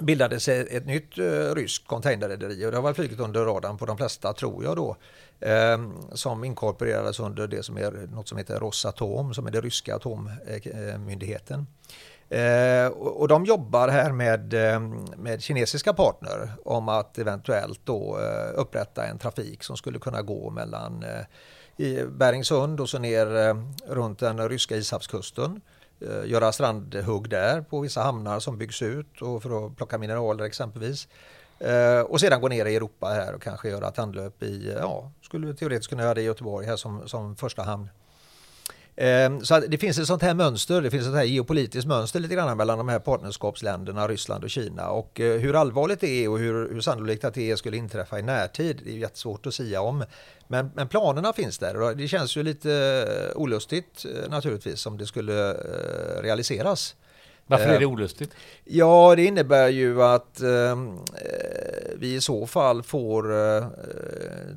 [0.00, 3.96] bildades ett, nytt eh, ryskt containerrederi och det har väl flugit under radarn på de
[3.96, 4.96] flesta tror jag då.
[5.40, 5.78] Eh,
[6.12, 11.66] som inkorporerades under det som är något som heter Rosatom som är den ryska atommyndigheten.
[12.28, 18.60] Eh, och, de jobbar här med, ehm, med kinesiska partner om att eventuellt då eh,
[18.60, 23.54] upprätta en trafik som skulle kunna gå mellan eh, i Beringsund och så ner eh,
[23.86, 25.60] runt den ryska ishavskusten.
[26.00, 30.44] Eh, göra strandhugg där på vissa hamnar som byggs ut och för att plocka mineraler
[30.44, 31.08] exempelvis.
[31.58, 33.98] Eh, och sedan gå ner i Europa här och kanske göra ett
[34.42, 37.88] i, ja, skulle teoretiskt kunna göra det i Göteborg här som, som första hamn.
[38.96, 42.34] Ehm, så det finns ett sånt här mönster, det finns ett här geopolitiskt mönster lite
[42.34, 44.90] grann mellan de här partnerskapsländerna, Ryssland och Kina.
[44.90, 48.22] Och eh, hur allvarligt det är och hur, hur sannolikt att det skulle inträffa i
[48.22, 50.04] närtid, det är jättesvårt att säga om.
[50.48, 52.72] Men, men planerna finns där och det känns ju lite
[53.32, 55.52] eh, olustigt eh, naturligtvis om det skulle
[56.22, 56.94] realiseras.
[57.46, 58.34] Varför är det olustigt?
[58.64, 60.98] Ja, det innebär ju att ehm,
[61.96, 63.66] vi i så fall får eh,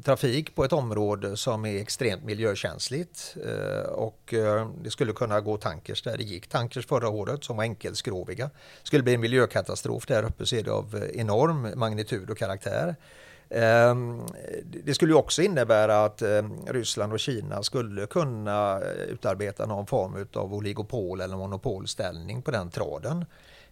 [0.04, 5.58] trafik på ett område som är extremt miljökänsligt eh, och eh, det skulle kunna gå
[5.58, 6.17] tankers där.
[6.17, 8.45] Det gick tankers förra året som var enkelskroviga.
[8.82, 12.95] Det skulle bli en miljökatastrof där uppe så är det av enorm magnitud och karaktär.
[13.50, 14.22] Ehm,
[14.84, 20.28] det skulle också innebära att ehm, Ryssland och Kina skulle kunna eh, utarbeta någon form
[20.34, 23.26] av oligopol eller monopolställning på den traden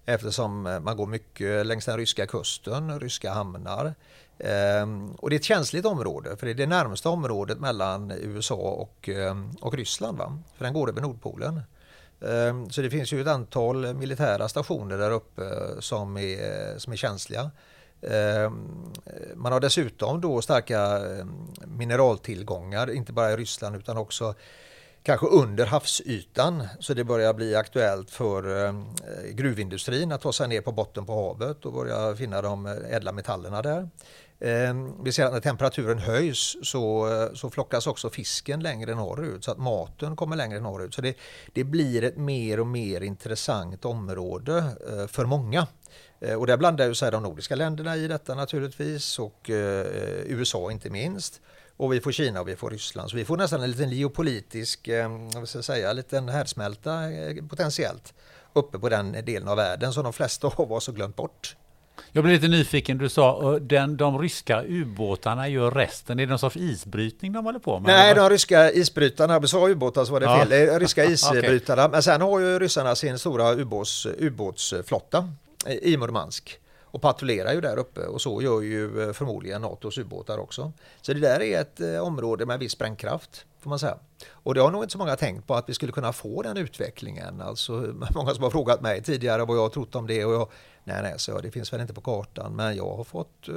[0.05, 3.93] eftersom eh, man går mycket längs den ryska kusten, ryska hamnar.
[4.39, 8.55] Ehm, och det är ett känsligt område för det är det närmaste området mellan USA
[8.55, 9.09] och,
[9.61, 10.17] och Ryssland.
[10.17, 10.39] Va?
[10.57, 11.61] För den går över Nordpolen.
[12.71, 16.97] Så det finns ju ett antal militära stationer där uppe eh, som är, som är
[16.97, 17.51] känsliga.
[18.11, 18.93] Ehm,
[19.35, 24.35] man har dessutom då starka ehm, mineraltillgångar, inte bara i Ryssland utan också
[25.03, 26.67] kanske under havsytan.
[26.79, 28.85] Så det börjar bli aktuellt för ehm,
[29.31, 33.11] gruvindustrin att ta sig ner på botten på havet och börja finna de eh, ädla
[33.11, 33.89] metallerna där.
[34.39, 39.51] Ehm, vi ser att när temperaturen höjs så, så flockas också fisken längre norrut så
[39.51, 40.93] att maten kommer längre norrut.
[40.93, 41.17] Så det,
[41.53, 45.67] det blir ett mer och mer intressant område eh, för många.
[46.19, 49.85] Eh, och där blandar ju sig de nordiska länderna i detta naturligtvis och eh,
[50.25, 51.41] USA inte minst.
[51.77, 53.09] Och vi får Kina och vi får Ryssland.
[53.09, 56.99] Så vi får nästan en liten geopolitisk, ehm, vad ska jag säga, liten härdsmälta
[57.49, 58.13] potentiellt
[58.53, 61.55] uppe på den delen av världen som de flesta av oss har glömt bort.
[62.11, 66.19] Jag blev lite nyfiken, du sa den, de ryska ubåtarna gör resten.
[66.19, 67.87] Är det någon sorts isbrytning de håller på med?
[67.87, 70.45] Nej, de ryska isbrytarna, du sa ubåtar så var det ja.
[70.45, 70.79] fel.
[70.79, 71.81] Ryska isbrytarna.
[71.81, 71.91] okay.
[71.91, 75.29] Men sen har ju ryssarna sin stora ubåts, ubåtsflotta
[75.81, 80.37] i Murmansk och patrullerar ju där uppe och så gör ju eh, förmodligen NATOs ubåtar
[80.37, 80.71] också.
[81.01, 83.97] Så det där är ett eh, område med viss sprängkraft får man säga.
[84.31, 86.57] Och det har nog inte så många tänkt på att vi skulle kunna få den
[86.57, 87.41] utvecklingen.
[87.41, 87.71] Alltså
[88.15, 90.49] många som har frågat mig tidigare vad jag har trott om det och jag,
[90.85, 93.55] nej nej, så det finns väl inte på kartan men jag har fått, eh,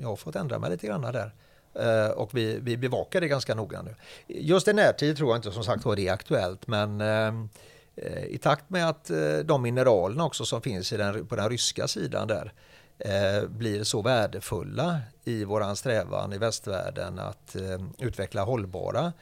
[0.00, 1.34] jag har fått ändra mig lite grann där.
[1.74, 3.94] Eh, och vi, vi bevakar det ganska noga nu.
[4.26, 8.38] Just i närtid tror jag inte som sagt var det är aktuellt men eh, i
[8.42, 9.10] takt med att
[9.44, 12.52] de mineralerna också som finns i den, på den ryska sidan där
[13.48, 17.56] blir så värdefulla i våran strävan i västvärlden att
[17.98, 19.12] utveckla hållbara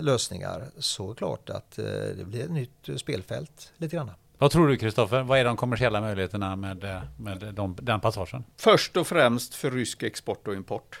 [0.00, 1.70] lösningar så är det klart att
[2.16, 4.10] det blir ett nytt spelfält lite grann.
[4.38, 5.22] Vad tror du Kristoffer?
[5.22, 8.44] Vad är de kommersiella möjligheterna med, eh, med de, den passagen?
[8.56, 11.00] Först och främst för rysk export och import.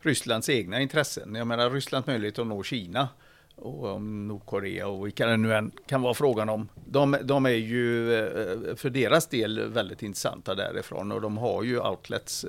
[0.00, 1.34] Rysslands egna intressen.
[1.34, 3.08] Jag menar Rysslands möjlighet att nå Kina
[3.56, 6.68] och om Nordkorea och vilka det nu än kan vara frågan om.
[6.86, 11.80] De, de är ju eh, för deras del väldigt intressanta därifrån och de har ju
[11.80, 12.46] outlets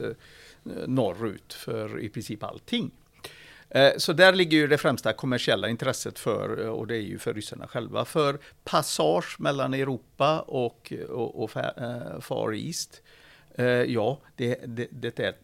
[0.85, 2.91] norrut för i princip allting.
[3.69, 7.17] Eh, så där ligger ju det främsta kommersiella intresset för, eh, och det är ju
[7.17, 13.01] för ryssarna själva, för passage mellan Europa och, och, och eh, Far East.
[13.87, 15.35] Ja, det, det, det är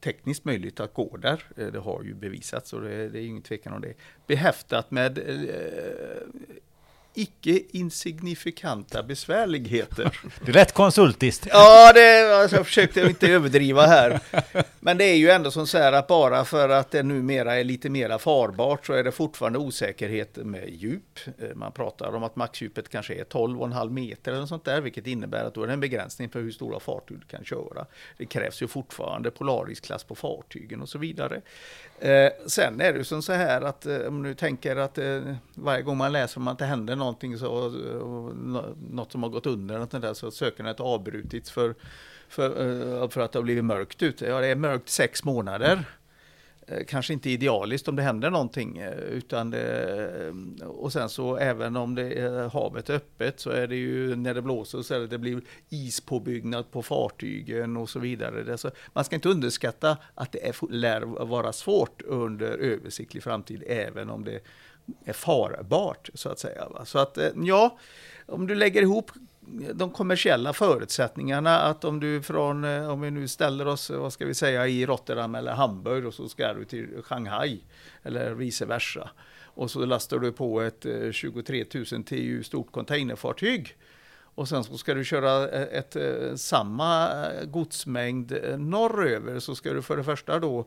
[0.00, 1.44] tekniskt möjligt att gå där.
[1.54, 3.94] Det har ju bevisats och det, det är ingen tvekan om det.
[4.26, 5.18] Behäftat med
[7.14, 10.20] icke insignifikanta besvärligheter.
[10.44, 11.46] Det är lätt konsultiskt.
[11.50, 14.20] Ja, det, alltså, jag försökte inte överdriva här.
[14.80, 17.64] Men det är ju ändå som så här att bara för att det numera är
[17.64, 21.18] lite mera farbart så är det fortfarande osäkerhet med djup.
[21.38, 25.44] Eh, man pratar om att maxdjupet kanske är 12,5 meter eller sånt där, vilket innebär
[25.44, 27.86] att då är det en begränsning för hur stora fartyg du kan köra.
[28.16, 31.40] Det krävs ju fortfarande Polarisklass på fartygen och så vidare.
[32.00, 35.20] Eh, sen är det ju som så här att eh, om du tänker att eh,
[35.54, 37.68] varje gång man läser om att det händer någonting så,
[38.90, 41.74] något som har gått under något där, så sökandet avbrutits för,
[42.28, 44.26] för, för att det har blivit mörkt ute.
[44.26, 45.84] Ja, det är mörkt sex månader.
[46.70, 48.78] Eh, kanske inte idealiskt om det händer någonting.
[48.78, 50.34] Eh, utan det,
[50.66, 54.42] och sen så även om det är havet öppet så är det ju när det
[54.42, 58.42] blåser så är det, det blir ispåbyggnad på fartygen och så vidare.
[58.42, 63.62] Det så, man ska inte underskatta att det är, lär vara svårt under översiktlig framtid
[63.66, 64.40] även om det är
[65.12, 66.68] farbart så att säga.
[66.84, 67.78] Så att eh, ja,
[68.26, 69.10] om du lägger ihop
[69.74, 74.12] de kommersiella förutsättningarna att om du från, eh, om vi nu ställer oss, eh, vad
[74.12, 77.60] ska vi säga, i Rotterdam eller Hamburg och så ska du till Shanghai
[78.02, 79.10] eller vice versa.
[79.42, 83.76] Och så lastar du på ett 23 000 TU stort containerfartyg.
[84.34, 85.96] Och sen så ska du köra ett,
[86.36, 87.08] samma
[87.44, 90.66] godsmängd norröver så ska du för det första då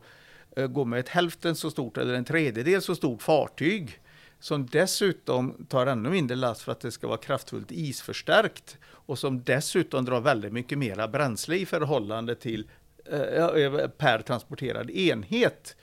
[0.68, 4.00] gå med ett hälften så stort eller en tredjedel så stort fartyg
[4.44, 9.42] som dessutom tar ännu mindre last för att det ska vara kraftfullt isförstärkt och som
[9.42, 12.70] dessutom drar väldigt mycket mera bränsle i förhållande till
[13.04, 15.76] eh, eh, per transporterad enhet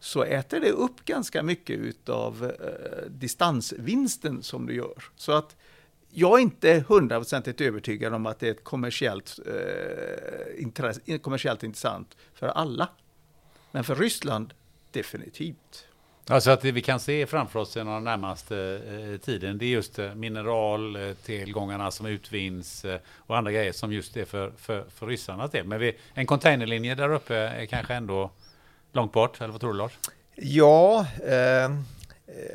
[0.00, 5.04] så äter det upp ganska mycket utav eh, distansvinsten som du gör.
[5.16, 5.56] Så att
[6.10, 12.16] jag är inte hundraprocentigt övertygad om att det är ett kommersiellt, eh, intress kommersiellt intressant
[12.34, 12.88] för alla.
[13.70, 14.54] Men för Ryssland
[14.90, 15.86] definitivt.
[16.26, 19.98] Alltså att det vi kan se framför oss den närmaste eh, tiden, det är just
[19.98, 25.06] eh, mineraltillgångarna eh, som utvinns eh, och andra grejer som just är för, för, för
[25.06, 25.66] ryssarnas del.
[25.66, 28.30] Men vi, en containerlinje där uppe är kanske ändå
[28.92, 29.98] långt bort, eller vad tror du Lars?
[30.34, 31.70] Ja, eh, eh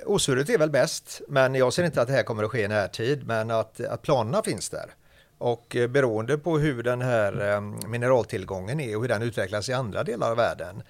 [0.05, 2.67] osvuret är väl bäst, men jag ser inte att det här kommer att ske i
[2.67, 4.93] närtid, men att, att planerna finns där.
[5.37, 10.03] Och eh, beroende på hur den här mineraltillgången är och hur den utvecklas i andra
[10.03, 10.83] delar av världen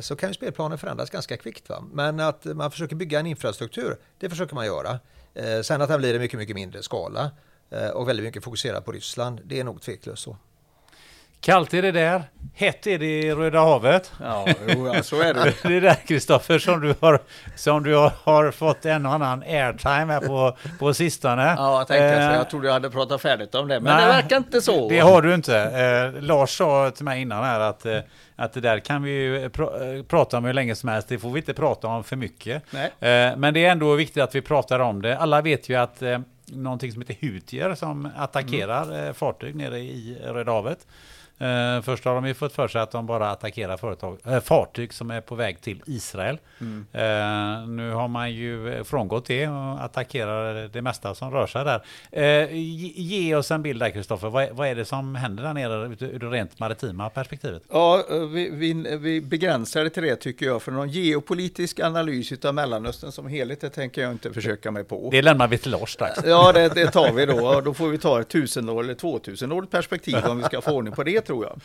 [0.00, 1.68] så kan ju spelplanen förändras ganska kvickt.
[1.68, 1.84] Va?
[1.92, 4.98] Men att man försöker bygga en infrastruktur, det försöker man göra.
[5.34, 7.30] Eh, sen att den blir i mycket, mycket mindre skala
[7.70, 10.36] eh, och väldigt mycket fokuserad på Ryssland, det är nog tveklöst så.
[11.40, 12.22] Kallt är det där,
[12.54, 14.12] hett är det i Röda havet.
[14.20, 15.54] Ja, jo, så är det.
[15.62, 17.22] det är där Kristoffer som du har,
[17.56, 21.54] som du har, fått en och annan airtime här på, på sistone.
[21.58, 24.12] Ja, jag tänkte eh, jag trodde jag hade pratat färdigt om det, men nej, det
[24.12, 24.88] verkar inte så.
[24.88, 25.58] Det har du inte.
[25.58, 27.98] Eh, Lars sa till mig innan här att eh,
[28.36, 31.08] att det där kan vi ju pr prata om hur länge som helst.
[31.08, 32.74] Det får vi inte prata om för mycket.
[32.74, 35.18] Eh, men det är ändå viktigt att vi pratar om det.
[35.18, 39.06] Alla vet ju att eh, någonting som heter hutier som attackerar mm.
[39.06, 40.86] eh, fartyg nere i Röda havet.
[41.38, 44.92] Eh, först har de ju fått för sig att de bara attackerar företag, äh, fartyg
[44.92, 46.38] som är på väg till Israel.
[46.60, 46.86] Mm.
[46.92, 51.84] Eh, nu har man ju frångått det och attackerar det mesta som rör sig där.
[52.12, 52.48] Eh,
[53.00, 56.18] ge oss en bild där Kristoffer, vad, vad, är det som händer där nere ur
[56.18, 57.62] det rent maritima perspektivet?
[57.70, 62.54] Ja, vi, vi, vi, begränsar det till det tycker jag, för någon geopolitisk analys av
[62.54, 65.08] Mellanöstern som helhet, det tänker jag inte försöka mig på.
[65.10, 66.20] Det lämnar vi till Lars strax.
[66.26, 67.60] Ja, det, det tar vi då.
[67.60, 71.02] Då får vi ta ett tusenår eller tvåtusenårigt perspektiv om vi ska få ordning på
[71.02, 71.56] det tror jag.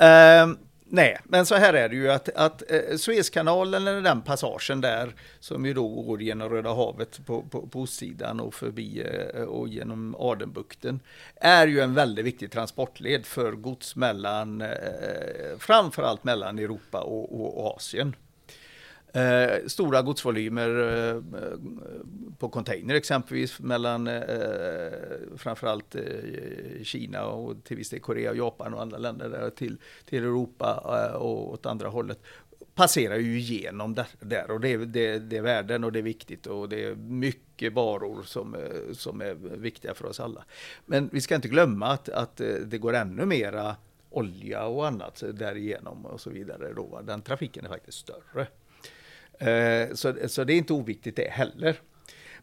[0.00, 4.80] Uh, nej, men så här är det ju att, att uh, Suezkanalen, eller den passagen
[4.80, 9.02] där, som ju då går genom Röda havet på, på, på ostsidan och förbi
[9.34, 11.00] uh, och genom Adenbukten,
[11.36, 14.68] är ju en väldigt viktig transportled för gods mellan, eh,
[15.58, 18.16] framförallt mellan Europa och, och Asien.
[19.14, 21.22] Eh, stora godsvolymer eh,
[22.38, 24.22] på container exempelvis mellan eh,
[25.36, 26.02] framförallt eh,
[26.82, 31.16] Kina och till viss del Korea, Japan och andra länder där till, till Europa eh,
[31.16, 32.18] och åt andra hållet
[32.74, 36.02] passerar ju igenom där, där och det är, det, det är värden och det är
[36.02, 40.44] viktigt och det är mycket varor som, eh, som är viktiga för oss alla.
[40.86, 43.76] Men vi ska inte glömma att, att eh, det går ännu mera
[44.10, 46.72] olja och annat därigenom och så vidare.
[46.72, 47.00] Då.
[47.04, 48.46] Den trafiken är faktiskt större.
[49.44, 51.80] Eh, så, så det är inte oviktigt det heller.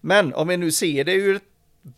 [0.02, 1.40] Men om vi nu ser det ur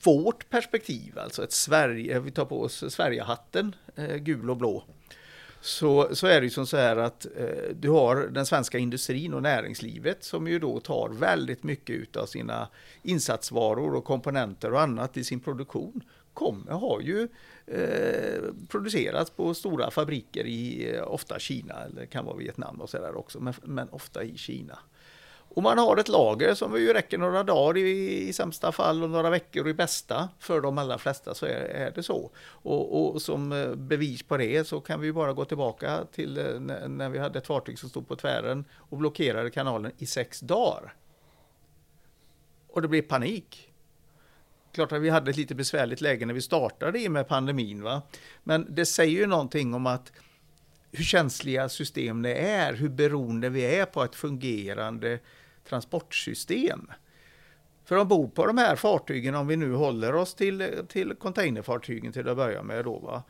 [0.04, 4.84] vårt perspektiv, alltså ett Sverige, eh, vi tar på oss Sverigehatten, eh, gul och blå,
[5.62, 9.34] så, så är det ju som så här att eh, du har den svenska industrin
[9.34, 12.68] och näringslivet som ju då tar väldigt mycket av sina
[13.04, 16.02] insatsvaror och komponenter och annat i sin produktion.
[16.34, 17.28] Kommer, har ju
[17.68, 23.00] eh, producerats på stora fabriker i eh, ofta Kina eller kan vara Vietnam och så
[23.00, 24.80] där också, men, men ofta i Kina.
[25.56, 29.10] Och man har ett lager som ju räcker några dagar i, i sämsta fall och
[29.10, 30.30] några veckor i bästa.
[30.40, 32.32] För de allra flesta så är, är det så.
[32.46, 36.60] Och, och, som eh, bevis på det så kan vi bara gå tillbaka till eh,
[36.60, 40.40] när, när vi hade ett fartyg som stod på tvären och blockerade kanalen i sex
[40.40, 40.94] dagar.
[42.68, 43.70] Och det blev panik.
[44.74, 47.84] Klart att vi hade ett lite besvärligt läge när vi startade i med pandemin.
[47.84, 48.02] Va?
[48.44, 50.12] Men det säger ju någonting om att
[50.92, 55.20] hur känsliga system det är, hur beroende vi är på ett fungerande
[55.70, 56.92] transportsystem.
[57.86, 62.30] För ombord på de här fartygen, om vi nu håller oss till, till containerfartygen till
[62.30, 63.24] att börja med då, va?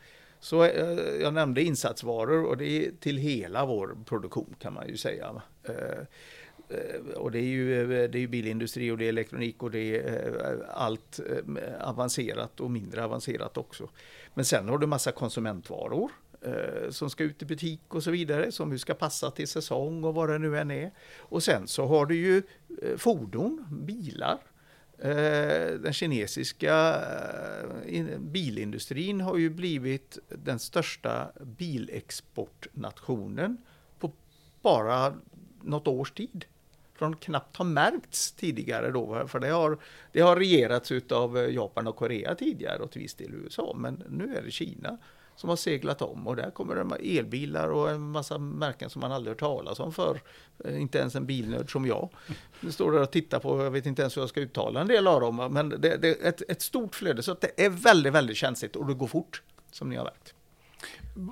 [0.44, 4.96] så eh, jag nämnde insatsvaror och det är till hela vår produktion kan man ju
[4.96, 5.42] säga.
[5.62, 5.74] Eh,
[6.68, 10.66] eh, och det är ju det är bilindustri och det är elektronik och det är
[10.70, 11.20] allt
[11.80, 13.88] avancerat och mindre avancerat också.
[14.34, 16.10] Men sen har du massa konsumentvaror
[16.44, 20.04] Eh, som ska ut i butik och så vidare, som ju ska passa till säsong
[20.04, 20.90] och vad det nu än är.
[21.18, 22.42] Och sen så har du ju
[22.82, 24.38] eh, fordon, bilar.
[24.98, 27.00] Eh, den kinesiska
[28.18, 33.56] bilindustrin har ju blivit den största bilexportnationen
[33.98, 34.12] på
[34.62, 35.14] bara
[35.62, 36.44] något års tid
[36.94, 39.78] från knappt har märkts tidigare då, för det har,
[40.12, 44.36] det har regerats av Japan och Korea tidigare och till viss del USA, men nu
[44.36, 44.98] är det Kina
[45.36, 49.12] som har seglat om och där kommer det elbilar och en massa märken som man
[49.12, 50.20] aldrig hört talas om för
[50.64, 52.08] eh, Inte ens en bilnörd som jag.
[52.60, 54.88] Nu står där och tittar på, jag vet inte ens hur jag ska uttala en
[54.88, 58.12] del av dem, men det, det är ett, ett stort flöde så det är väldigt,
[58.12, 60.34] väldigt känsligt och det går fort som ni har märkt.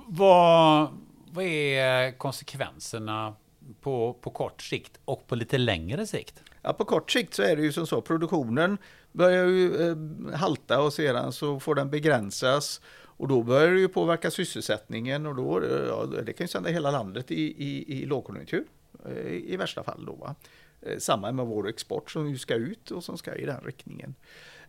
[0.07, 0.87] Vad,
[1.31, 3.35] vad är konsekvenserna
[3.81, 6.43] på, på kort sikt och på lite längre sikt?
[6.61, 8.77] Ja, på kort sikt så är det ju som så, produktionen
[9.11, 12.81] börjar ju eh, halta och sedan så får den begränsas
[13.17, 16.91] och då börjar det ju påverka sysselsättningen och då, ja, det kan ju sända hela
[16.91, 18.65] landet i, i, i lågkonjunktur
[19.05, 20.05] eh, i värsta fall.
[20.05, 20.35] Då, va?
[20.81, 24.15] Eh, samma med vår export som ju ska ut och som ska i den riktningen.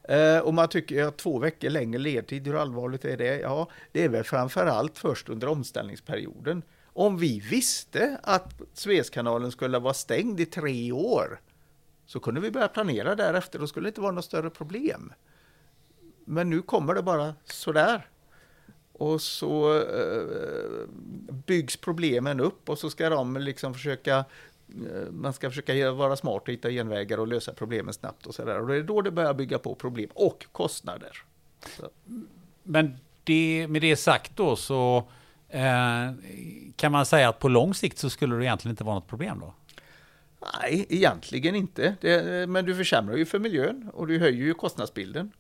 [0.03, 3.41] Eh, och man tycker att två veckor längre ledtid, hur allvarligt är det?
[3.41, 6.63] Ja, det är väl framförallt först under omställningsperioden.
[6.85, 11.41] Om vi visste att Suezkanalen skulle vara stängd i tre år
[12.07, 15.13] så kunde vi börja planera därefter, då skulle det inte vara något större problem.
[16.25, 18.09] Men nu kommer det bara sådär.
[18.99, 20.89] Och så eh,
[21.47, 24.19] byggs problemen upp och så ska de liksom försöka
[24.69, 28.61] eh, man ska försöka vara smart och hitta genvägar och lösa problemen snabbt och sådär.
[28.61, 31.23] Och det är då det börjar bygga på problem och kostnader.
[31.77, 31.89] Så.
[32.63, 34.97] Men det, med det sagt då så
[35.49, 36.13] eh,
[36.77, 39.41] kan man säga att på lång sikt så skulle det egentligen inte vara något problem
[39.41, 39.55] då?
[40.61, 41.97] Nej, egentligen inte.
[42.01, 45.33] Det, men du försämrar ju för miljön och du höjer ju kostnadsbilden.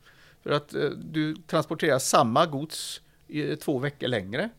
[0.42, 3.00] För att eh, du transporterar samma gods
[3.60, 4.50] två veckor längre.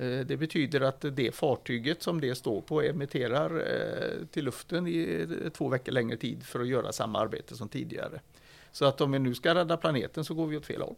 [0.00, 5.26] Eh, det betyder att det fartyget som det står på emitterar eh, till luften i
[5.44, 8.20] eh, två veckor längre tid för att göra samma arbete som tidigare.
[8.72, 10.94] Så att om vi nu ska rädda planeten så går vi åt fel håll.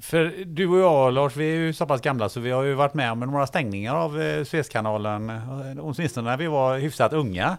[0.00, 2.74] För du och jag Lars, vi är ju så pass gamla så vi har ju
[2.74, 5.32] varit med om några stängningar av Suezkanalen.
[5.80, 7.56] Åtminstone när vi var hyfsat unga.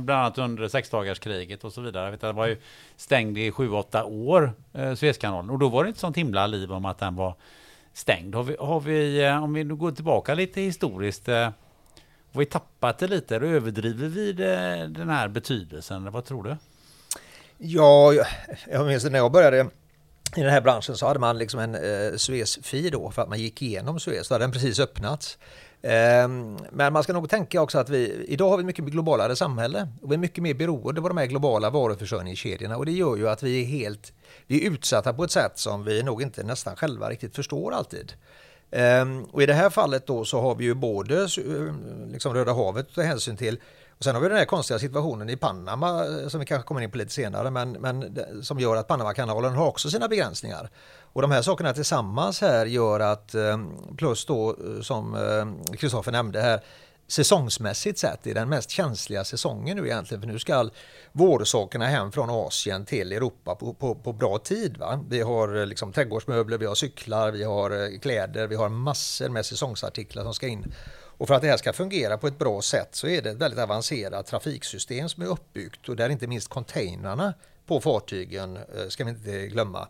[0.00, 2.10] Bland annat under sexdagarskriget och så vidare.
[2.10, 2.56] Vet det var ju
[2.96, 4.52] stängd i sju, åtta år,
[4.96, 5.50] Suezkanalen.
[5.50, 7.34] Och då var det inte sånt himla liv om att den var
[7.96, 8.34] stängd.
[8.34, 11.50] Har vi, har vi, eh, om vi nu går tillbaka lite historiskt, eh,
[12.32, 13.36] har vi tappat det lite?
[13.36, 16.12] Överdriver vi det, den här betydelsen?
[16.12, 16.56] Vad tror du?
[17.58, 18.12] Ja,
[18.70, 19.60] jag minns när jag började
[20.36, 23.38] i den här branschen så hade man liksom en eh, Suez-fi då för att man
[23.38, 24.28] gick igenom Suez.
[24.28, 25.38] Då hade den precis öppnats.
[25.88, 29.36] Ehm, men man ska nog tänka också att vi idag har vi ett mycket globalare
[29.36, 33.16] samhälle och vi är mycket mer beroende av de här globala varuförsörjningskedjorna och det gör
[33.16, 34.12] ju att vi är helt
[34.46, 38.12] vi är utsatta på ett sätt som vi nog inte nästan själva riktigt förstår alltid.
[38.70, 41.74] Ehm, och i det här fallet då så har vi ju både eh,
[42.12, 43.60] liksom Röda havet att ta hänsyn till
[43.98, 46.80] och sen har vi den här konstiga situationen i Panama eh, som vi kanske kommer
[46.80, 50.70] in på lite senare men, men som gör att Panamakanalen har också sina begränsningar.
[51.16, 53.58] Och de här sakerna tillsammans här gör att eh,
[53.96, 56.60] plus då eh, som eh, Kristoffer nämnde här
[57.06, 60.70] säsongsmässigt sett är den mest känsliga säsongen nu egentligen för nu ska
[61.12, 64.76] vårsakerna hem från Asien till Europa på, på, på bra tid.
[64.76, 65.04] Va?
[65.08, 70.22] Vi har liksom trädgårdsmöbler, vi har cyklar, vi har kläder, vi har massor med säsongsartiklar
[70.22, 70.74] som ska in.
[71.18, 73.36] Och för att det här ska fungera på ett bra sätt så är det ett
[73.36, 77.34] väldigt avancerat trafiksystem som är uppbyggt och där inte minst containrarna
[77.66, 78.58] på fartygen,
[78.88, 79.88] ska vi inte glömma,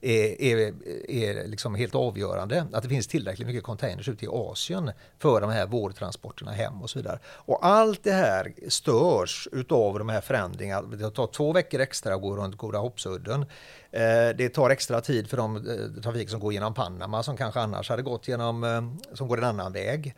[0.00, 0.72] är, är,
[1.10, 2.66] är liksom helt avgörande.
[2.72, 6.90] Att det finns tillräckligt mycket containers ute i Asien för de här vårdtransporterna hem och
[6.90, 7.18] så vidare.
[7.26, 10.88] Och allt det här störs utav de här förändringarna.
[10.96, 13.42] Det tar två veckor extra att gå runt Goda Hoppsudden.
[13.90, 17.60] Eh, det tar extra tid för de eh, trafik som går genom Panama som kanske
[17.60, 20.14] annars hade gått genom, eh, som går en annan väg.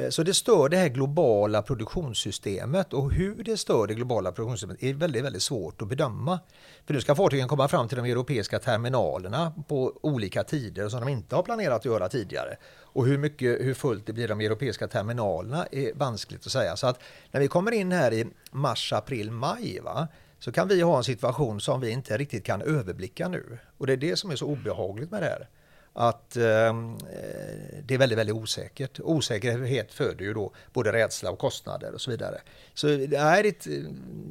[0.00, 4.82] Eh, så det stör det här globala produktionssystemet och hur det stör det globala produktionssystemet
[4.82, 6.40] är väldigt, väldigt svårt att bedöma.
[6.86, 11.08] För nu ska fartygen komma fram till de europeiska terminalerna på olika tider som de
[11.08, 12.56] inte har planerat att göra tidigare.
[12.92, 16.76] Och hur, mycket, hur fullt det blir de europeiska terminalerna är vanskligt att säga.
[16.76, 20.80] Så att när vi kommer in här i mars, april, maj va, så kan vi
[20.80, 23.58] ha en situation som vi inte riktigt kan överblicka nu.
[23.78, 25.48] Och det är det som är så obehagligt med det här
[25.92, 29.00] att ehm, eh, det är väldigt, väldigt osäkert.
[29.00, 32.40] Osäkerhet föder ju då både rädsla och kostnader och så vidare.
[32.74, 33.72] Så det är ett eh,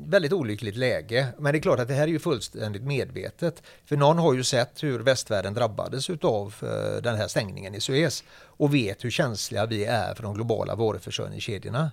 [0.06, 1.28] väldigt olyckligt läge.
[1.38, 3.64] Men det är klart att det här är ju fullständigt medvetet.
[3.86, 8.24] För någon har ju sett hur västvärlden drabbades av eh, den här stängningen i Suez
[8.32, 11.92] och vet hur känsliga vi är för de globala varuförsörjningskedjorna.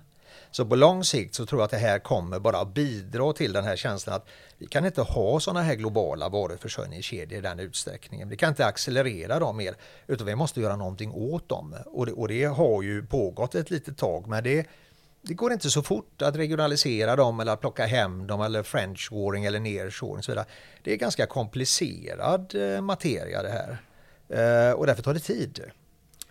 [0.51, 3.63] Så på lång sikt så tror jag att det här kommer bara bidra till den
[3.63, 4.27] här känslan att
[4.57, 8.29] vi kan inte ha sådana här globala varuförsörjningskedjor i den utsträckningen.
[8.29, 9.75] Vi kan inte accelerera dem mer
[10.07, 11.75] utan vi måste göra någonting åt dem.
[11.85, 14.67] Och det, och det har ju pågått ett litet tag men det,
[15.21, 19.09] det går inte så fort att regionalisera dem eller att plocka hem dem eller french
[19.11, 20.45] waring eller nearshoring och så vidare.
[20.83, 23.77] Det är ganska komplicerad eh, materia det här
[24.29, 25.63] eh, och därför tar det tid.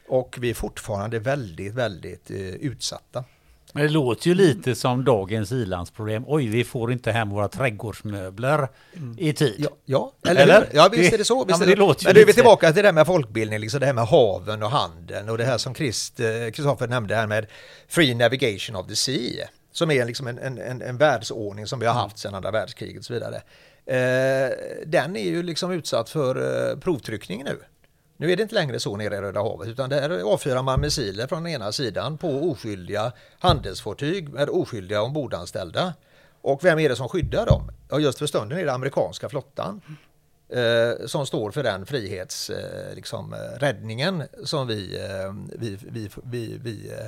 [0.08, 3.24] Och vi är fortfarande väldigt, väldigt eh, utsatta.
[3.72, 6.24] Men det låter ju lite som dagens ilandsproblem.
[6.26, 9.16] Oj, vi får inte hem våra trädgårdsmöbler mm.
[9.18, 9.54] i tid.
[9.58, 10.68] Ja, ja eller, eller?
[10.72, 11.44] Ja, visst är det så.
[11.44, 13.58] Visst ja, men, det låter men nu är vi tillbaka till det här med folkbildning,
[13.58, 17.26] liksom det här med haven och handeln och det här som Kristoffer eh, nämnde här
[17.26, 17.46] med
[17.88, 19.48] Free Navigation of the Sea.
[19.72, 22.98] Som är liksom en, en, en, en världsordning som vi har haft sedan andra världskriget
[22.98, 23.42] och så vidare.
[23.86, 24.50] Eh,
[24.86, 26.36] den är ju liksom utsatt för
[26.70, 27.58] eh, provtryckning nu.
[28.16, 31.26] Nu är det inte längre så nere i Röda havet utan där avfyrar man missiler
[31.26, 35.94] från ena sidan på oskyldiga handelsfartyg med oskyldiga ombordanställda.
[36.40, 37.70] Och vem är det som skyddar dem?
[37.90, 39.80] Ja, just för stunden är det amerikanska flottan
[40.48, 46.58] eh, som står för den frihetsräddningen eh, liksom, eh, som vi, eh, vi, vi, vi,
[46.62, 47.06] vi eh,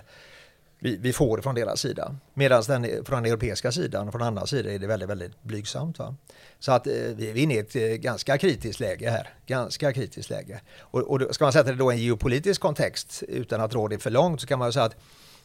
[0.78, 2.14] vi, vi får från deras sida.
[2.34, 5.98] Medan den, från den europeiska sidan och från andra sidan är det väldigt, väldigt blygsamt.
[5.98, 6.14] Va?
[6.58, 9.28] Så att eh, vi är inne i ett eh, ganska kritiskt läge här.
[9.46, 10.60] Ganska kritiskt läge.
[10.80, 13.98] Och, och ska man sätta det då i en geopolitisk kontext utan att dra det
[13.98, 14.96] för långt så kan man ju säga att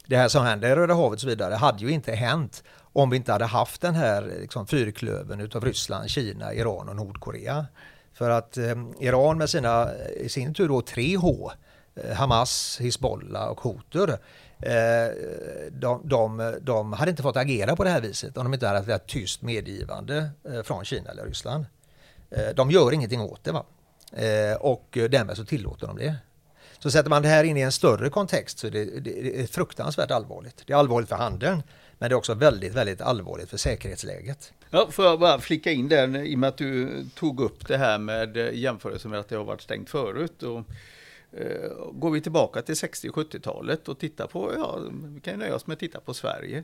[0.08, 3.10] det här som händer i Röda havet och så vidare hade ju inte hänt om
[3.10, 7.66] vi inte hade haft den här liksom, fyrklöven utav Ryssland, Kina, Iran och Nordkorea.
[8.14, 11.52] För att eh, Iran med sina, i sin tur då 3H,
[11.96, 14.18] eh, Hamas, Hizbollah och Houthi
[14.66, 15.12] Eh,
[15.72, 18.80] de, de, de hade inte fått agera på det här viset om de inte hade
[18.80, 21.66] haft ett tyst medgivande eh, från Kina eller Ryssland.
[22.30, 23.66] Eh, de gör ingenting åt det va?
[24.60, 26.16] och därmed så tillåter de det.
[26.80, 29.48] Så sätter man det här in i en större kontext så är det, det är
[29.48, 30.64] fruktansvärt allvarligt.
[30.66, 31.64] Det är allvarligt för handeln
[31.98, 34.54] men det är också väldigt, väldigt allvarligt för säkerhetsläget.
[34.70, 37.78] Ja, får jag bara flika in den i och med att du tog upp det
[37.78, 40.44] här med jämförelse med att det har varit stängt förut.
[40.44, 40.66] Och Eh,
[41.38, 45.56] Eh, går vi tillbaka till 60 70-talet och tittar på, ja, vi kan ju nöja
[45.56, 46.64] oss med att titta på Sverige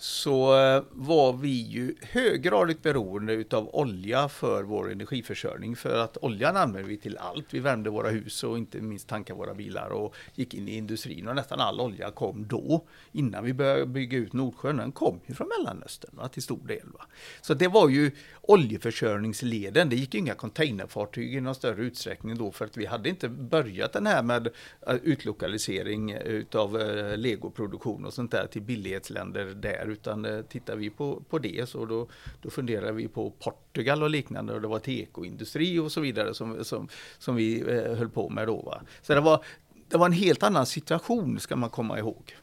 [0.00, 5.76] så eh, var vi ju höggradigt beroende utav olja för vår energiförsörjning.
[5.76, 7.54] För att oljan använde vi till allt.
[7.54, 11.28] Vi värmde våra hus och inte minst tankade våra bilar och gick in i industrin.
[11.28, 14.76] Och nästan all olja kom då, innan vi började bygga ut Nordsjön.
[14.76, 16.88] Den kom ju från Mellanöstern va, till stor del.
[16.98, 17.06] Va.
[17.40, 18.10] Så det var ju
[18.50, 19.88] oljeförsörjningsleden.
[19.88, 23.92] Det gick inga containerfartyg i någon större utsträckning då för att vi hade inte börjat
[23.92, 24.48] den här med
[24.86, 30.90] eh, utlokalisering utav eh, legoproduktion och sånt där till billighetsländer där utan eh, tittar vi
[30.90, 32.08] på, på det så då,
[32.42, 36.64] då funderar vi på Portugal och liknande och det var tekoindustri och så vidare som,
[36.64, 36.88] som,
[37.18, 38.56] som vi eh, höll på med då.
[38.56, 38.80] Va?
[39.02, 39.44] Så det var,
[39.88, 42.36] det var en helt annan situation ska man komma ihåg.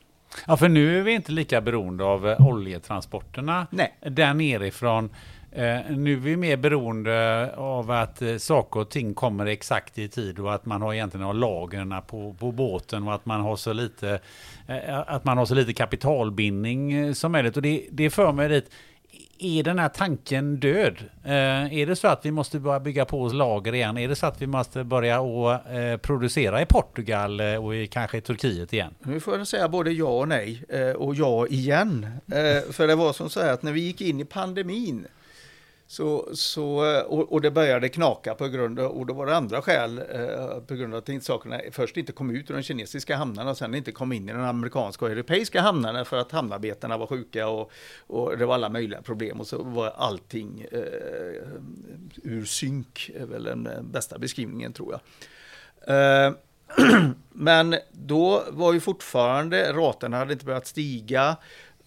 [0.47, 3.97] Ja, för nu är vi inte lika beroende av eh, oljetransporterna Nej.
[4.01, 5.09] där nerifrån.
[5.51, 10.07] Eh, nu är vi mer beroende av att eh, saker och ting kommer exakt i
[10.07, 13.55] tid och att man har egentligen har lagren på, på båten och att man har
[13.55, 14.19] så lite
[14.67, 17.55] eh, att man har så lite kapitalbindning eh, som möjligt.
[17.55, 18.71] Och det, det för mig dit,
[19.39, 20.97] är den här tanken död?
[21.23, 23.97] Eh, är det så att vi måste börja bygga på oss lager igen?
[23.97, 27.87] Är det så att vi måste börja och, eh, producera i Portugal eh, och i,
[27.87, 28.93] kanske i Turkiet igen?
[29.03, 32.07] Nu får jag säga både ja och nej eh, och ja igen.
[32.27, 35.07] Eh, för det var som så här att när vi gick in i pandemin
[35.89, 39.35] så, så, eh, och, och, det började knaka på grund av, och då var det
[39.35, 43.15] andra skäl, eh, på grund av att sakerna först inte kom ut ur de kinesiska
[43.15, 46.97] hamnarna och sen inte kom in i de amerikanska och europeiska hamnarna för att hamnarbetarna
[46.97, 47.71] var sjuka och,
[48.07, 50.79] och det var alla möjliga problem och så var allting eh,
[52.23, 55.01] ur synk, är väl den bästa beskrivningen tror jag.
[56.27, 56.33] Eh,
[57.29, 61.37] men då var ju fortfarande, raterna hade inte börjat stiga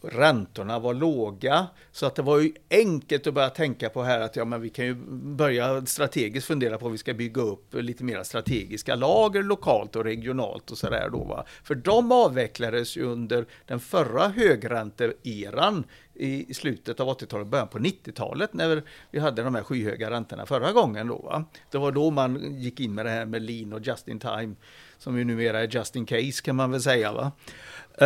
[0.02, 1.66] räntorna var låga.
[1.92, 4.70] Så att det var ju enkelt att börja tänka på här att ja, men vi
[4.70, 4.94] kan ju
[5.34, 10.04] börja strategiskt fundera på om vi ska bygga upp lite mer strategiska lager lokalt och
[10.04, 11.24] regionalt och sådär då.
[11.24, 11.44] Va?
[11.64, 15.84] För de avvecklades ju under den förra högränteeran
[16.14, 20.72] i slutet av 80-talet, början på 90-talet när vi hade de här skyhöga räntorna förra
[20.72, 21.16] gången då.
[21.16, 21.44] Va?
[21.70, 24.54] Det var då man gick in med det här med lean och just in time
[24.98, 27.12] som ju numera är just in case kan man väl säga.
[27.12, 27.32] Va?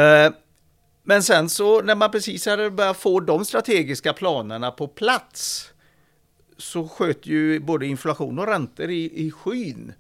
[0.00, 0.32] Eh,
[1.06, 5.70] men sen så när man precis hade börjat få de strategiska planerna på plats
[6.56, 9.92] så sköt ju både inflation och räntor i, i skyn.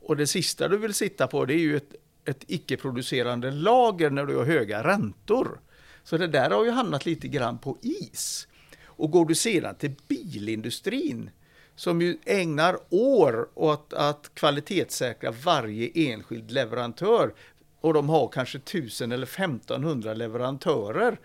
[0.00, 1.94] Och det sista du vill sitta på det är ju ett,
[2.24, 5.60] ett icke-producerande lager när du har höga räntor.
[6.04, 8.48] Så det där har ju hamnat lite grann på is.
[8.84, 11.30] Och går du sedan till bilindustrin
[11.76, 17.34] som ju ägnar år åt att kvalitetssäkra varje enskild leverantör
[17.80, 21.18] och de har kanske 1000 eller 1500 leverantörer.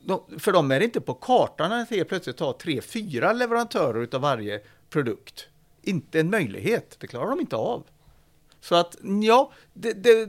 [0.00, 4.20] De, för de är inte på kartan att helt plötsligt ha tre, fyra leverantörer utav
[4.20, 4.60] varje
[4.90, 5.48] produkt.
[5.82, 7.82] Inte en möjlighet, det klarar de inte av.
[8.60, 10.28] Så att ja, det, det,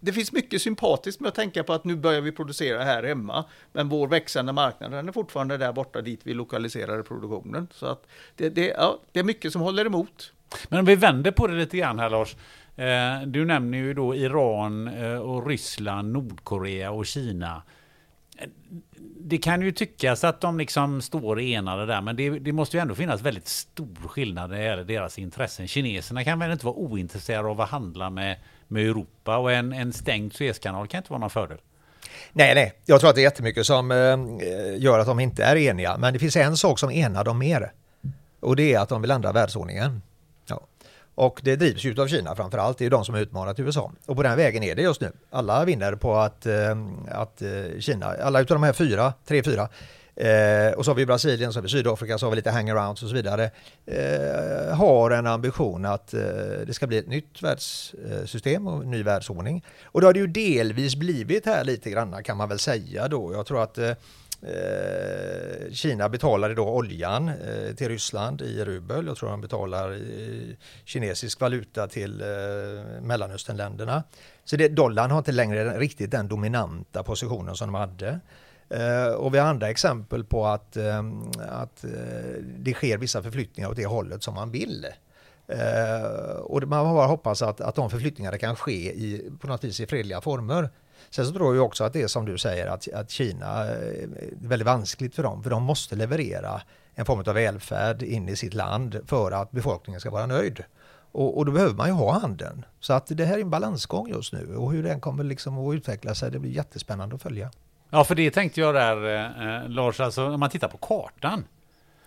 [0.00, 3.44] det finns mycket sympatiskt med att tänka på att nu börjar vi producera här hemma.
[3.72, 7.68] Men vår växande marknad den är fortfarande där borta dit vi lokaliserar produktionen.
[7.72, 8.06] Så att
[8.36, 10.32] det, det, ja, det är mycket som håller emot.
[10.68, 12.36] Men om vi vänder på det lite grann här Lars.
[12.76, 17.62] Eh, du nämner ju då Iran eh, och Ryssland, Nordkorea och Kina.
[18.38, 18.48] Eh,
[19.20, 22.80] det kan ju tyckas att de liksom står enade där, men det, det, måste ju
[22.80, 25.68] ändå finnas väldigt stor skillnad när det gäller deras intressen.
[25.68, 28.36] Kineserna kan väl inte vara ointresserade av att handla med,
[28.68, 31.58] med Europa och en, en stängd Suezkanal kan inte vara någon fördel.
[32.32, 33.90] Nej, nej, jag tror att det är jättemycket som
[34.76, 35.96] gör att de inte är eniga.
[35.96, 37.72] Men det finns en sak som enar dem mer.
[38.40, 40.02] Och det är att de vill ändra världsordningen.
[41.22, 42.78] Och det drivs ju av Kina framför allt.
[42.78, 43.92] Det är de som har utmanat USA.
[44.06, 45.12] Och på den vägen är det just nu.
[45.30, 46.76] Alla vinner på att, eh,
[47.10, 49.68] att eh, Kina, alla utav de här fyra, tre, fyra,
[50.16, 53.02] eh, och så har vi Brasilien, så har vi Sydafrika, så har vi lite hangarounds
[53.02, 53.50] och så vidare,
[53.86, 56.20] eh, har en ambition att eh,
[56.66, 59.64] det ska bli ett nytt världssystem och en ny världsordning.
[59.84, 63.32] Och då har det ju delvis blivit här lite grann kan man väl säga då.
[63.32, 63.92] Jag tror att eh,
[64.42, 69.06] eh, Kina betalade då oljan eh, till Ryssland i rubel.
[69.06, 69.98] Jag tror de betalar
[70.84, 72.26] kinesisk valuta till eh,
[73.02, 74.02] Mellanösternländerna.
[74.44, 78.20] Så det, dollarn har inte längre riktigt den dominanta positionen som de hade.
[78.72, 81.02] Eh, och vi har andra exempel på att, eh,
[81.48, 81.90] att eh,
[82.58, 84.86] det sker vissa förflyttningar åt det hållet som man vill.
[86.40, 89.86] Och man bara hoppas att, att de förflyttningarna kan ske i, på något vis i
[89.86, 90.70] fredliga former.
[91.14, 94.02] Sen så tror jag också att det är som du säger att, att Kina eh,
[94.02, 96.60] är väldigt vanskligt för dem för de måste leverera
[96.94, 100.64] en form av välfärd in i sitt land för att befolkningen ska vara nöjd.
[101.12, 102.64] Och, och, då behöver man ju ha handeln.
[102.80, 105.74] Så att det här är en balansgång just nu och hur den kommer liksom att
[105.74, 107.50] utveckla sig det blir jättespännande att följa.
[107.90, 109.16] Ja, för det tänkte jag där
[109.64, 111.44] eh, Lars, alltså om man tittar på kartan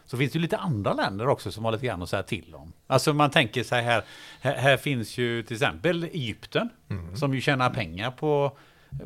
[0.05, 2.55] så finns det ju lite andra länder också som har lite grann att säga till
[2.55, 2.73] om.
[2.87, 4.03] Alltså man tänker sig här,
[4.41, 7.15] här, här finns ju till exempel Egypten mm.
[7.15, 8.57] som ju tjänar pengar på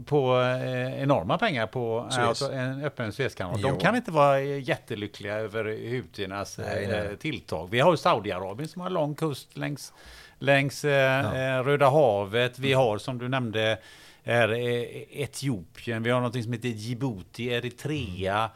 [0.05, 3.61] på eh, enorma pengar på alltså en öppen Suezkanal.
[3.61, 5.63] De kan inte vara jättelyckliga över
[6.57, 6.83] nej.
[6.83, 7.69] Eh, tilltag.
[7.71, 9.93] Vi har Saudiarabien som har lång kust längs,
[10.39, 11.63] längs eh, ja.
[11.63, 12.59] Röda havet.
[12.59, 13.77] Vi har som du nämnde
[14.29, 14.49] är
[15.21, 18.51] Etiopien, vi har något som heter Djibouti, Eritrea.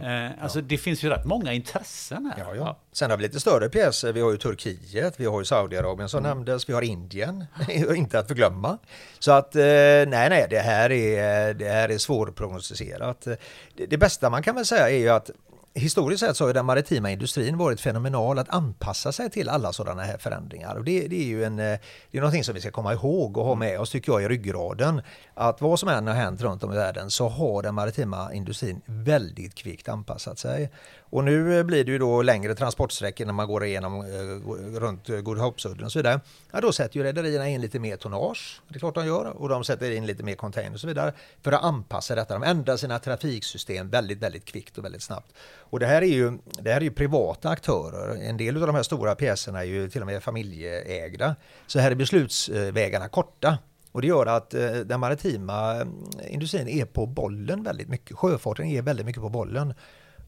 [0.00, 0.26] Mm.
[0.26, 0.64] Eh, alltså ja.
[0.68, 2.44] det finns ju rätt många intressen här.
[2.44, 2.80] Ja, ja.
[2.92, 4.12] Sen har vi lite större pjäser.
[4.12, 6.28] Vi har ju Turkiet, vi har ju Saudiarabien som mm.
[6.28, 7.44] nämndes, vi har Indien,
[7.96, 8.78] inte att förglömma.
[9.18, 13.26] Så att eh, nej, nej, det här är, det här är svårprognostiserat.
[13.74, 15.30] Det, det bästa man kan väl säga är ju att
[15.74, 20.02] historiskt sett så har den maritima industrin varit fenomenal att anpassa sig till alla sådana
[20.02, 20.74] här förändringar.
[20.74, 21.78] Och det, det, är ju en, eh,
[22.10, 24.28] det är någonting som vi ska komma ihåg och ha med oss tycker jag i
[24.28, 25.02] ryggraden.
[25.34, 28.80] Att vad som än har hänt runt om i världen så har den maritima industrin
[28.86, 30.70] väldigt kvickt anpassat sig.
[31.14, 35.08] Och nu eh, blir det ju då längre transportsträckor när man går igenom eh, runt
[35.08, 36.20] eh, Good Hope-sudden och så vidare.
[36.52, 39.48] Ja, då sätter ju rederierna in lite mer tonnage, det är klart de gör, och
[39.48, 41.12] de sätter in lite mer container och så vidare
[41.42, 42.34] för att anpassa detta.
[42.34, 45.32] De ändrar sina trafiksystem väldigt, väldigt kvickt och väldigt snabbt.
[45.58, 48.28] Och det här är ju, det här är ju privata aktörer.
[48.28, 51.36] En del av de här stora pjäserna är ju till och med familjeägda.
[51.66, 53.58] Så här är beslutsvägarna korta.
[53.92, 58.16] Och det gör att eh, den maritima mm, industrin är på bollen väldigt mycket.
[58.16, 59.74] Sjöfarten är väldigt mycket på bollen.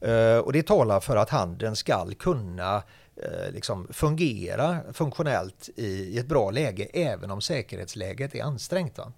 [0.01, 2.83] Eh, och det talar för att handeln ska kunna
[3.17, 8.99] eh, liksom fungera funktionellt i ett bra läge även om säkerhetsläget är ansträngt.
[8.99, 9.13] Va?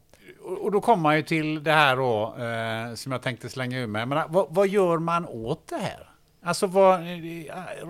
[0.61, 3.87] Och då kommer man ju till det här då eh, som jag tänkte slänga ur
[3.87, 4.07] mig.
[4.07, 6.11] Men vad, vad, gör man åt det här?
[6.43, 7.01] Alltså vad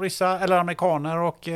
[0.01, 1.49] ryssar eller amerikaner och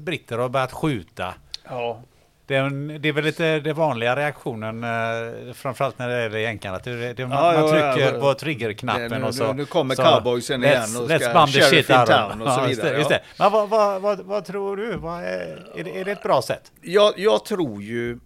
[0.00, 1.34] britter har börjat skjuta.
[1.64, 2.02] Ja.
[2.46, 6.78] Det är, det är väl lite den vanliga reaktionen, eh, framförallt när det är jänkarna.
[6.84, 8.20] Det, det, man, Ja, man trycker ja.
[8.20, 9.46] på triggerknappen Nu- och så...
[9.46, 12.48] nu- nu kommer så, cowboysen igen let's- och let's ska the sheriff in town och
[12.48, 13.20] så Ja, just det, vidare, Just det.
[13.38, 14.96] Men vad, vad, vad, vad tror du?
[14.96, 16.72] Vad är, är, det, är det ett bra sätt?
[16.80, 18.18] Jag, jag tror ju,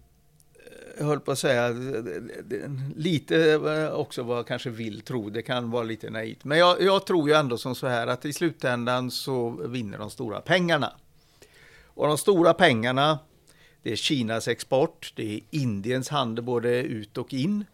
[0.99, 5.41] jag höll på att säga, det- lite eh, också vad jag kanske vill tro, det
[5.41, 6.43] kan vara lite naivt.
[6.43, 10.09] Men jag, jag tror ju ändå som så här att i slutändan så vinner de
[10.09, 10.91] stora pengarna.
[11.85, 13.19] Och de stora pengarna,
[13.87, 17.65] det är Kinas export, det är Indiens handel både ut och in.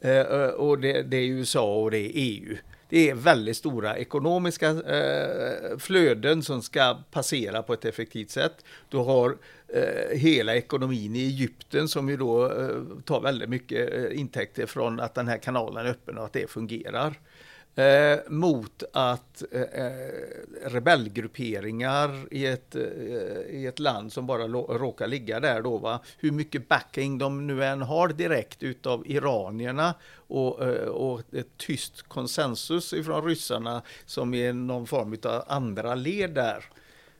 [0.00, 2.56] Eh, eh och det, det är USA och det är EU.
[2.88, 8.64] Det är väldigt stora ekonomiska eh, flöden som ska passera på ett effektivt sätt.
[8.88, 9.36] Du har
[9.68, 15.00] eh, hela ekonomin i Egypten som ju då eh, tar väldigt mycket eh, intäkter från
[15.00, 17.14] att den här kanalen är öppen och att det fungerar.
[17.74, 20.12] Eh, mot att eh, eh,
[20.64, 22.82] rebellgrupperingar i ett, eh,
[23.50, 26.00] i ett land som bara råkar ligga där då, va?
[26.18, 32.02] hur mycket backing de nu än har direkt utav iranierna och, eh, och ett tyst
[32.02, 36.64] konsensus ifrån ryssarna som är någon form av andra led där,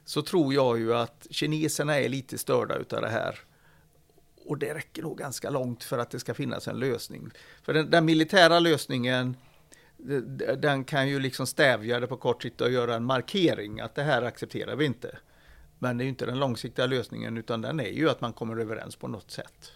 [0.04, 3.38] så tror jag ju att kineserna är lite störda utav det här.
[4.44, 7.30] Och det räcker nog ganska långt för att det ska finnas en lösning.
[7.62, 9.36] För den, den militära lösningen,
[10.58, 14.02] den kan ju liksom stävja det på kort sikt och göra en markering att det
[14.02, 15.18] här accepterar vi inte.
[15.78, 18.56] Men det är ju inte den långsiktiga lösningen utan den är ju att man kommer
[18.56, 19.72] överens på något sätt.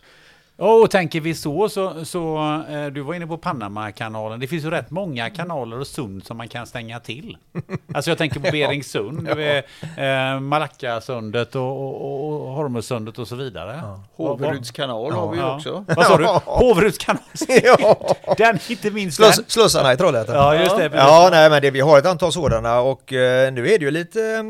[0.65, 2.37] Och tänker vi så, så, så
[2.71, 4.41] eh, du var inne på Panama-kanalen.
[4.41, 7.37] Det finns ju rätt många kanaler och sund som man kan stänga till.
[7.95, 9.63] Alltså jag tänker på Beringssund, ja.
[10.05, 13.81] eh, Malackasundet och, och, och Hormuzsundet och så vidare.
[13.83, 14.01] Ja.
[14.17, 15.85] Håveruds kanal har vi ju också.
[15.89, 16.25] Vad sa du?
[16.45, 17.23] Håveruds kanal?
[17.63, 18.17] ja.
[18.39, 19.45] Den, inte minst Sluss, den.
[19.49, 20.35] slussarna i Trollhättan.
[20.35, 20.91] Ja, just det.
[20.95, 23.91] Ja, nej, men det, vi har ett antal sådana och eh, nu är det ju
[23.91, 24.43] lite, eh,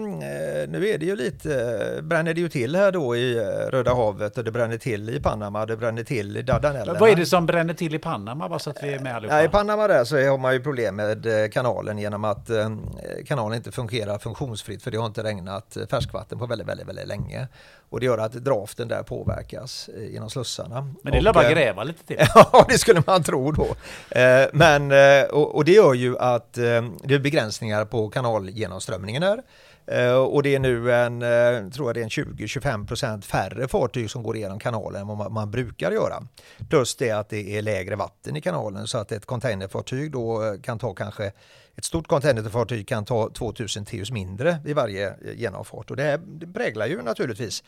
[0.71, 1.55] nu är det ju lite,
[1.97, 5.11] eh, bränner det ju till här då i eh, Röda havet och det bränner till
[5.11, 6.99] i Panama, det bränner till i Dardanellerna.
[6.99, 8.49] Vad är det som bränner till i Panama?
[8.49, 9.39] Bara så att vi är med allihopa.
[9.39, 12.69] Ja, I Panama där så har man ju problem med eh, kanalen genom att eh,
[13.27, 17.49] kanalen inte fungerar funktionsfritt för det har inte regnat färskvatten på väldigt, väldigt, väldigt länge.
[17.91, 20.95] Och det gör att draften där påverkas eh, genom slussarna.
[21.03, 22.17] Men det är bara gräva lite till.
[22.35, 23.67] Ja, det skulle man tro då.
[24.53, 24.93] Men,
[25.31, 29.43] och, det gör ju att det är begränsningar på kanalgenomströmningen här.
[29.93, 34.11] Eh, och det är nu en, eh, tror jag det är en 20-25% färre fartyg
[34.11, 36.23] som går igenom kanalen än vad man- brukar göra.
[36.71, 40.61] Plus det att det är lägre vatten i kanalen så att ett containerfartyg då eh,
[40.61, 41.33] kan ta kanske
[41.77, 46.21] ett stort containerfartyg kan ta 2000 TEUs mindre vid varje genomfart och det här
[46.55, 47.65] präglar ju naturligtvis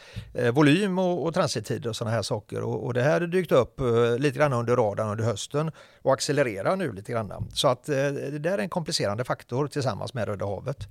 [0.52, 3.80] volym och, och transittider och sådana här saker och, och det här har dykt upp
[4.18, 5.70] lite grann under radarn under hösten
[6.02, 7.48] och accelererar nu lite grann.
[7.54, 10.88] Så att det där är en komplicerande faktor tillsammans med Röda havet.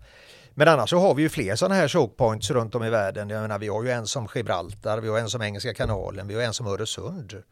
[0.56, 3.30] Men annars så har vi ju fler sådana här chokepoints runt om i världen.
[3.30, 6.36] Jag menar, vi har ju en som Gibraltar, vi har en som Engelska kanalen, vi
[6.36, 7.44] har en som Öresund.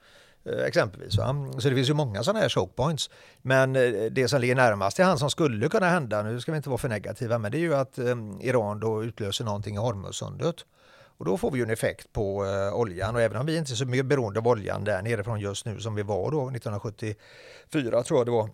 [0.45, 1.17] Eh, exempelvis.
[1.17, 1.35] Va?
[1.59, 3.09] Så det finns ju många sådana här chokepoints.
[3.41, 6.55] Men eh, det som ligger närmast till han som skulle kunna hända, nu ska vi
[6.55, 9.77] inte vara för negativa, men det är ju att eh, Iran då utlöser någonting i
[9.77, 10.55] Hormuzsundet.
[11.17, 13.73] Och då får vi ju en effekt på eh, oljan och även om vi inte
[13.73, 18.03] är så mycket beroende av oljan där nerifrån just nu som vi var då 1974
[18.03, 18.49] tror jag det var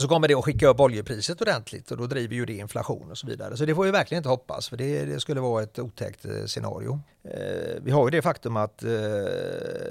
[0.00, 3.18] så kommer det att skicka upp oljepriset ordentligt och då driver ju det inflation och
[3.18, 3.56] så vidare.
[3.56, 6.44] Så det får vi verkligen inte hoppas för det, det skulle vara ett otäckt eh,
[6.46, 7.00] scenario.
[7.24, 8.90] Eh, vi har ju det faktum att eh,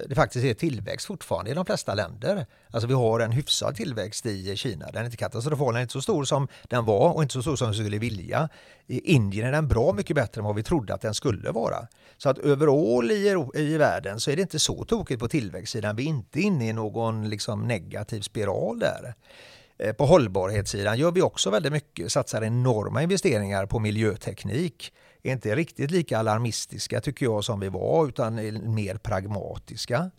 [0.08, 2.46] det faktiskt är tillväxt fortfarande i de flesta länder.
[2.72, 4.86] Alltså vi har en hyfsad tillväxt i Kina.
[4.86, 7.42] Den är inte katastrofal, den är inte så stor som den var och inte så
[7.42, 8.50] stor som vi skulle vilja.
[8.88, 11.88] I Indien är den bra mycket bättre än vad vi trodde att den skulle vara.
[12.18, 15.96] Så att överall i, i världen så är det inte så tokigt på tillväxtsidan.
[15.96, 19.16] Vi är inte inne i någon liksom negativ spiral där.
[19.80, 24.94] Eh, på hållbarhetssidan gör vi också väldigt mycket, satsar enorma investeringar på miljöteknik.
[25.24, 28.36] Är inte riktigt lika alarmistiska tycker jag som vi var utan
[28.74, 30.12] mer pragmatiska.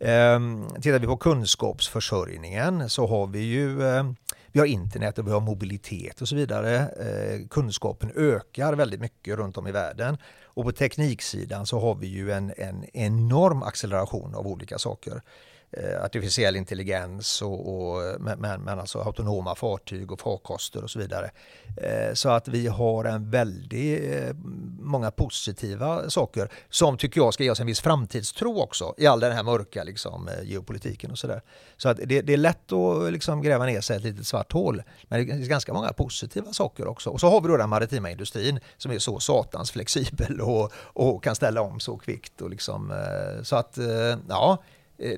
[0.00, 4.04] Ehm, Tittar vi på kunskapsförsörjningen så har vi ju eh,
[4.52, 6.76] vi har internet och vi har mobilitet och så vidare.
[6.78, 10.18] Eh, Kunskapen ökar väldigt mycket runt om i världen.
[10.44, 15.22] Och på tekniksidan så har vi ju en, en enorm acceleration av olika saker
[15.70, 21.30] Eh, artificiell intelligens och, och men, men alltså autonoma fartyg och farkoster och så vidare.
[21.76, 24.34] Eh, så att vi har en väldigt eh,
[24.80, 29.20] många positiva saker som tycker jag ska ge oss en viss framtidstro också i all
[29.20, 31.42] den här mörka liksom, geopolitiken och sådär.
[31.76, 34.52] Så att det, det är lätt att liksom gräva ner sig i ett litet svart
[34.52, 34.82] hål.
[35.02, 37.10] Men det finns ganska många positiva saker också.
[37.10, 41.24] Och så har vi då den maritima industrin som är så satans flexibel och, och
[41.24, 42.42] kan ställa om så kvickt.
[42.42, 42.92] Och liksom,
[43.42, 43.78] så att
[44.28, 44.58] ja,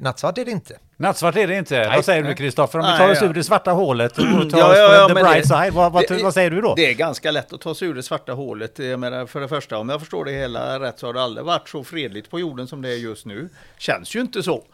[0.01, 0.79] Nattsvart är det inte.
[0.97, 1.79] Nattsvart är det inte.
[1.79, 2.31] Nej, vad säger nej.
[2.33, 2.79] du Kristoffer?
[2.79, 3.27] Om vi tar oss ja.
[3.29, 5.73] ur det svarta hålet och tar Ja, oss ja, på ja, the bright det- side,
[5.73, 6.75] vad, vad, det- vad säger du då?
[6.75, 8.79] Det är ganska lätt att ta sig ur det svarta hålet.
[8.79, 11.45] Jag menar, för det första, om jag förstår det hela rätt så har det aldrig
[11.47, 13.49] varit så fredligt på jorden som det är just nu.
[13.79, 14.65] Känns ju inte så.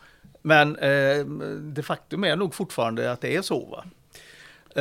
[0.42, 1.24] Men eh,
[1.61, 3.64] det faktum är nog fortfarande att det är så.
[3.64, 3.84] Va?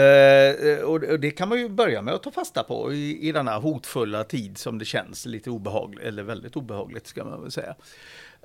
[0.01, 3.27] Eh, och det- och det kan man ju börja med att ta fasta på i,
[3.29, 7.51] i denna hotfulla tid som det känns lite obehagligt, eller väldigt obehagligt ska man väl
[7.51, 7.75] säga.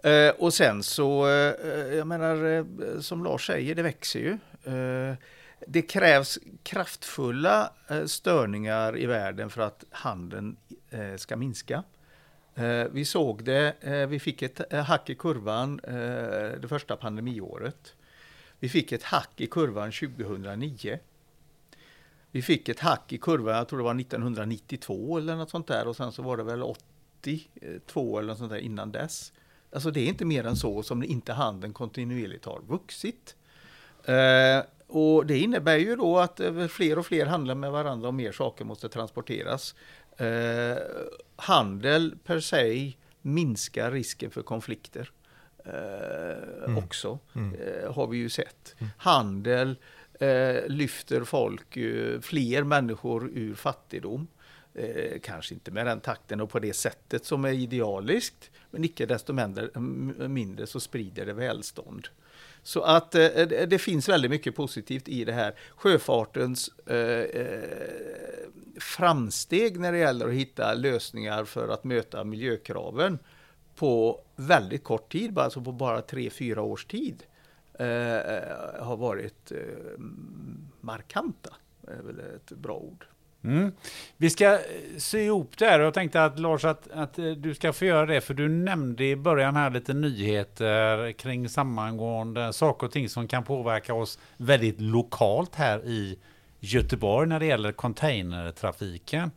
[0.03, 2.65] Eh, och sen så, eh, jag menar, eh,
[3.01, 4.39] som Lars säger, det växer ju.
[4.75, 5.15] Eh,
[5.67, 10.57] det krävs kraftfulla eh, störningar i världen för att handeln
[10.91, 11.85] eh, ska minska.
[12.55, 16.97] Eh, vi såg det, eh, vi fick ett eh, hack i kurvan eh, det första
[16.97, 17.95] pandemiåret.
[18.59, 20.99] Vi fick ett hack i kurvan 2009.
[22.31, 25.89] Vi fick ett hack i kurvan, jag tror det var 1992 eller något sånt där
[25.89, 29.33] och sen så var det väl 82 eller något sånt där innan dess.
[29.73, 33.37] Alltså det är inte mer än så som inte handeln kontinuerligt har vuxit.
[34.05, 38.15] Eh, och det innebär ju då att eh, fler och fler handlar med varandra och
[38.15, 39.75] mer saker måste transporteras.
[40.17, 40.77] Eh,
[41.37, 42.93] handel per se
[43.23, 45.11] minskar risken för konflikter.
[45.65, 47.19] Eh, Också
[47.61, 48.75] eh, har vi ju sett.
[48.97, 49.77] Handel
[50.21, 51.73] eh, lyfter folk,
[52.23, 54.27] fler människor ur fattigdom.
[54.75, 59.07] Eh, kanske inte med den takten och på det sättet som är idealiskt, men icke
[59.07, 59.33] desto
[60.29, 62.09] mindre, så sprider det välstånd.
[62.63, 65.55] Så att eh, det, finns väldigt mycket positivt i det här.
[65.77, 67.61] Sjöfartens eh, eh,
[68.81, 73.19] framsteg när det gäller att hitta lösningar för att möta miljökraven
[73.75, 77.23] på väldigt kort tid, alltså på bara tre, fyra års tid,
[77.79, 79.59] eh, eh har varit eh,
[80.81, 81.55] markanta.
[81.87, 83.07] är väl ett bra ord.
[83.45, 83.73] Mm.
[84.17, 84.59] Vi ska eh,
[84.99, 87.85] sy ihop det här och jag tänkte att Lars att, att eh, du ska få
[87.85, 93.09] göra det för du nämnde i början här lite nyheter kring sammangående saker och ting
[93.09, 96.19] som kan påverka oss väldigt lokalt här i
[96.61, 99.31] Göteborg när det gäller containertrafiken.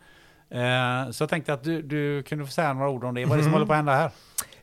[0.50, 3.26] Eh, Så jag tänkte att du, du kunde få säga några ord om det.
[3.26, 4.12] Vad är det som håller på att hända här?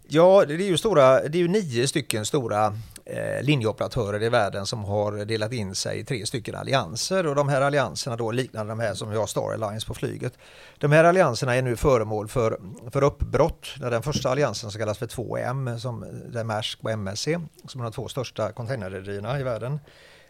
[0.09, 2.72] Ja, det är ju, stora, det är ju nio stycken stora
[3.12, 7.48] Eh, linjeoperatörer i världen som har delat in sig i tre stycken allianser och de
[7.48, 10.32] här allianserna då liknar de här som vi har Star Alliance på flyget.
[10.78, 12.61] De här allianserna är nu föremål för,
[12.92, 13.66] för uppbrott.
[13.80, 17.28] Där den första alliansen som kallas för 2M, som där Maersk och MSC,
[17.68, 19.80] som är de två största containerrederierna i världen,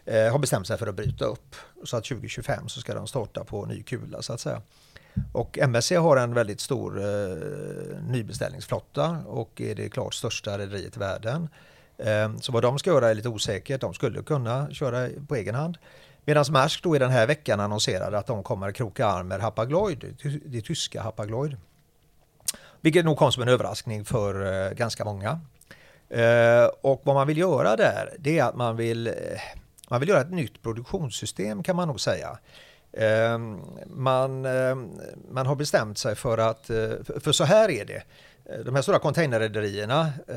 [0.05, 1.55] eh, har bestämt sig för att bryta upp.
[1.83, 4.61] Så att 2025 så ska de starta på ny kula så att säga.
[5.31, 7.37] Och MSC har en väldigt stor eh,
[8.07, 11.49] nybeställningsflotta och är det klart största rederiet i världen.
[12.03, 13.81] Eh, så vad de ska göra är lite osäkert.
[13.81, 15.77] De skulle kunna köra på egen hand.
[16.25, 20.15] Medan Maersk då i den här veckan annonserade att de kommer kroka arm med Hapag-Lloyd,
[20.45, 21.57] det, tyska Hapag-Lloyd.
[22.81, 25.39] Vilket nog kom som en överraskning för eh, ganska många.
[26.09, 29.13] Eh, och vad man vill göra där, det är att man vill,
[29.89, 32.37] man vill göra ett nytt produktionssystem kan man nog säga.
[33.87, 34.41] Man,
[35.31, 36.65] man har bestämt sig för att,
[37.19, 38.03] för så här är det.
[38.45, 40.35] Eh, de här stora containerrederierna eh,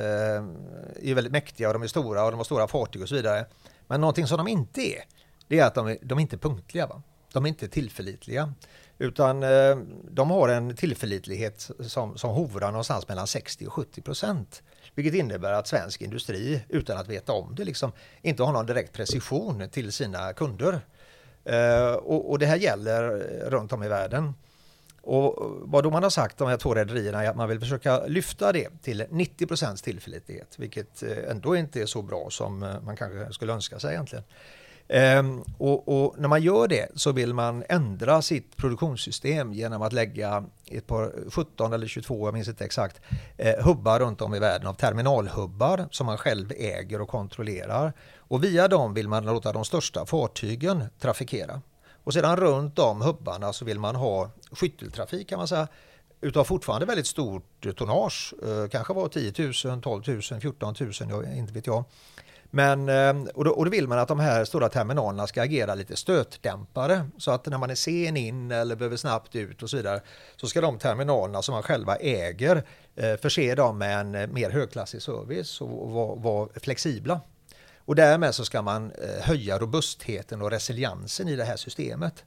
[1.11, 3.47] är väldigt mäktiga och de är stora och de har stora fartyg och så vidare.
[3.87, 5.05] Men någonting som de inte är,
[5.49, 6.87] det är att de, är- de är inte är punktliga.
[6.87, 7.03] Va?
[7.33, 8.53] De är inte tillförlitliga.
[8.99, 9.77] Utan eh,
[10.11, 14.63] de har en tillförlitlighet som, som hovrar någonstans mellan 60 och 70 procent.
[14.95, 17.93] Vilket innebär att svensk industri, utan att veta om det, liksom,
[18.23, 20.81] inte har någon direkt precision till sina kunder.
[21.45, 24.35] Eh, och, och det här gäller eh, runt om i världen.
[25.07, 28.53] Och vad man har sagt, de här två rederierna, är att man vill försöka lyfta
[28.53, 32.97] det till 90 procents tillförlitlighet, vilket eh, ändå inte är så bra som eh, man
[32.97, 34.25] kanske skulle önska sig egentligen.
[34.89, 39.93] Ehm, och, och när man gör det så vill man ändra sitt produktionssystem genom att
[39.93, 43.01] lägga ett par 17 eller 22, jag minns inte exakt,
[43.37, 47.93] eh, hubbar runt om i världen av terminalhubbar som man själv äger och kontrollerar.
[48.17, 51.61] Och via dem vill man låta de största fartygen trafikera.
[52.05, 55.69] Och sedan runt de hubbarna så vill man ha skytteltrafik kan man säga
[56.21, 58.35] utav fortfarande väldigt stort tonnage.
[58.43, 59.33] Eh, kanske var 10
[59.65, 61.85] 000, 12 000, 14 000, jag, inte vet jag.
[62.55, 65.75] Men, eh, och, då, och då vill man att de här stora terminalerna ska agera
[65.75, 69.77] lite stötdämpare så att när man är sen in eller behöver snabbt ut och så
[69.77, 70.01] vidare
[70.37, 72.65] så ska de terminalerna som man själva äger
[72.97, 77.21] eh, förse dem med en eh, mer högklassig service och vara vara flexibla.
[77.85, 82.25] Och därmed så ska man eh, höja robustheten och resiliensen i det här systemet.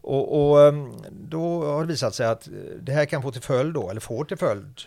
[0.00, 0.72] Och, och eh,
[1.10, 4.00] då har det visat sig att eh, det här kan få till följd då, eller
[4.00, 4.80] får till följd,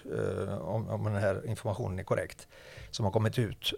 [0.61, 2.47] om, om den här informationen är korrekt,
[2.91, 3.73] som har kommit ut,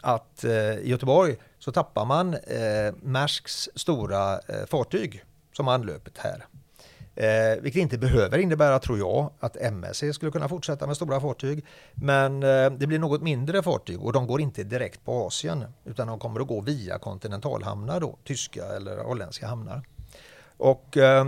[0.00, 6.46] att i Göteborg så tappar man eh, Maersks stora fartyg som anlöpet här.
[7.14, 11.64] Eh, vilket inte behöver innebära, tror jag, att MSC skulle kunna fortsätta med stora fartyg.
[11.94, 16.06] Men eh, det blir något mindre fartyg och de går inte direkt på Asien utan
[16.06, 19.82] de kommer att gå via kontinentalhamnar då, tyska eller holländska hamnar.
[20.56, 21.24] Och eh,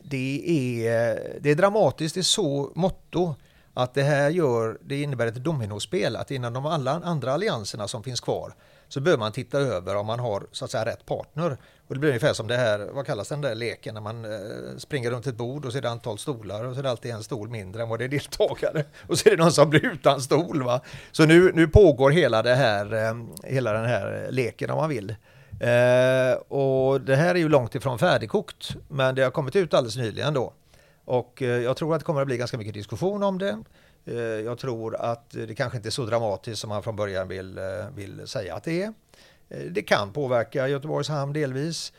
[0.00, 0.42] det,
[0.86, 3.34] är, det är dramatiskt i så motto
[3.74, 8.02] att det här gör, det innebär ett dominospel, att inom de alla andra allianserna som
[8.02, 8.54] finns kvar
[8.88, 11.56] så behöver man titta över om man har så att säga rätt partner.
[11.88, 14.76] Och det blir ungefär som det här, vad kallas den där leken när man eh,
[14.78, 17.10] springer runt ett bord och så är det antal stolar och så är det alltid
[17.10, 18.84] en stol mindre än vad det är deltagare.
[19.06, 20.62] Och så är det någon som blir utan stol.
[20.62, 20.80] Va?
[21.12, 23.14] Så nu, nu pågår hela, det här, eh,
[23.44, 25.14] hela den här leken om man vill.
[25.60, 29.96] Eh, och det här är ju långt ifrån färdigkokt, men det har kommit ut alldeles
[29.96, 30.52] nyligen då.
[31.04, 33.58] Och eh, jag tror att det kommer att bli ganska mycket diskussion om det.
[34.08, 37.58] Eh, jag tror att det kanske inte är så dramatiskt som man från början vill,
[37.58, 38.92] eh, vill säga att det är.
[39.70, 41.92] Det kan påverka Göteborgs hamn delvis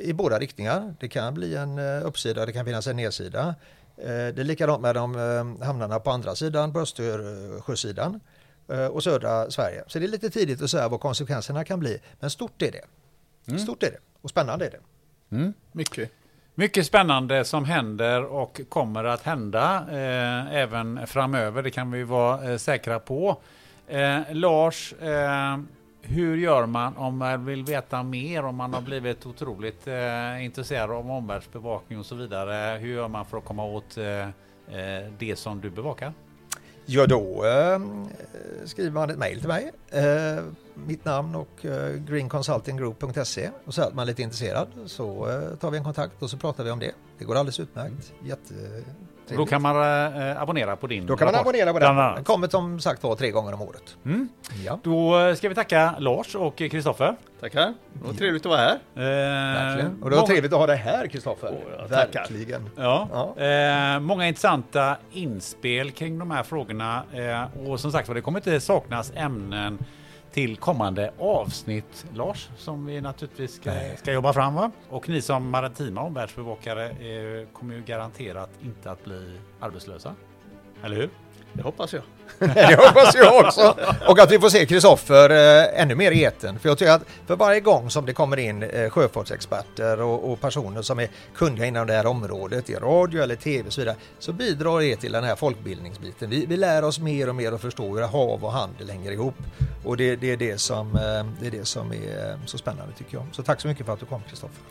[0.00, 0.94] i båda riktningar.
[1.00, 3.54] Det kan bli en uppsida, det kan finnas en nedsida.
[3.96, 8.20] Det är likadant med de hamnarna på andra sidan, på Östersjösidan
[8.90, 9.84] och södra Sverige.
[9.86, 12.00] Så det är lite tidigt att säga vad konsekvenserna kan bli.
[12.20, 12.84] Men stort är det.
[13.48, 13.58] Mm.
[13.60, 14.80] Stort är det och spännande är det.
[15.36, 15.52] Mm.
[15.72, 16.10] Mycket.
[16.58, 21.62] Mycket spännande som händer och kommer att hända eh, även framöver.
[21.62, 23.36] Det kan vi vara eh, säkra på.
[23.86, 25.58] Eh, Lars, eh,
[26.02, 30.90] hur gör man om man vill veta mer, om man har blivit otroligt eh, intresserad
[30.90, 32.78] av omvärldsbevakning och så vidare?
[32.78, 36.12] Hur gör man för att komma åt eh, eh det som du bevakar?
[36.88, 37.80] Ja, då eh,
[38.64, 39.72] skriver man ett mejl till mig.
[39.88, 45.56] Eh, mitt namn och eh, greenconsultinggroup.se och så att man är lite intresserad så eh,
[45.56, 46.92] tar vi en kontakt och så pratar vi om det.
[47.18, 48.12] Det går alldeles utmärkt.
[48.24, 48.54] Jätte,
[49.28, 51.34] då kan man äh, abonnera på din Då kan rapport.
[51.36, 51.96] man abonnera på den.
[52.14, 53.96] Den kommer som sagt var tre gånger om året.
[54.04, 54.28] Mm.
[54.64, 54.78] Ja.
[54.82, 57.16] Då ska vi tacka Lars och Kristoffer.
[57.40, 57.74] Tackar.
[57.92, 58.78] Det var trevligt att vara här.
[58.94, 60.02] Eh, Verkligen.
[60.02, 61.48] Och det var trevligt att ha dig här Kristoffer.
[61.48, 62.70] Oh, Verkligen.
[62.76, 63.08] Ja.
[63.36, 63.44] ja.
[63.44, 67.02] Eh, många intressanta inspel kring de här frågorna.
[67.12, 69.78] Eh, och som sagt var, det kommer inte saknas ämnen
[70.36, 74.54] till kommande avsnitt, Lars, som vi naturligtvis ska, ska jobba fram.
[74.54, 74.70] Va?
[74.88, 80.14] Och ni som maritima omvärldsbevakare eh, kommer ju garanterat inte att bli arbetslösa.
[80.84, 81.10] Eller hur?
[81.56, 82.02] Det hoppas jag.
[82.38, 83.76] det hoppas jag också.
[84.08, 86.58] Och att vi får se Kristoffer eh, ännu mer i eten.
[86.58, 90.40] För jag tycker att för varje gång som det kommer in eh, sjöfartsexperter och, och,
[90.40, 93.96] personer som är kunniga inom det här området i radio eller tv och så vidare
[94.18, 96.30] så bidrar det till den här folkbildningsbiten.
[96.30, 99.36] Vi, vi lär oss mer och mer att förstå hur hav och handel hänger ihop.
[99.84, 102.92] Och det, det, är, det, som, eh, det är det som är eh, så spännande
[102.98, 103.26] tycker jag.
[103.32, 104.62] Så tack så mycket för att du kom Kristoffer.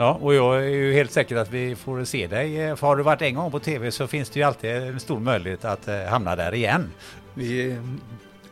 [0.00, 2.76] Ja, och jag är ju helt säker att vi får se dig.
[2.76, 5.20] För har du varit en gång på tv så finns det ju alltid en stor
[5.20, 6.90] möjlighet att eh, hamna där igen.
[7.34, 7.78] Vi,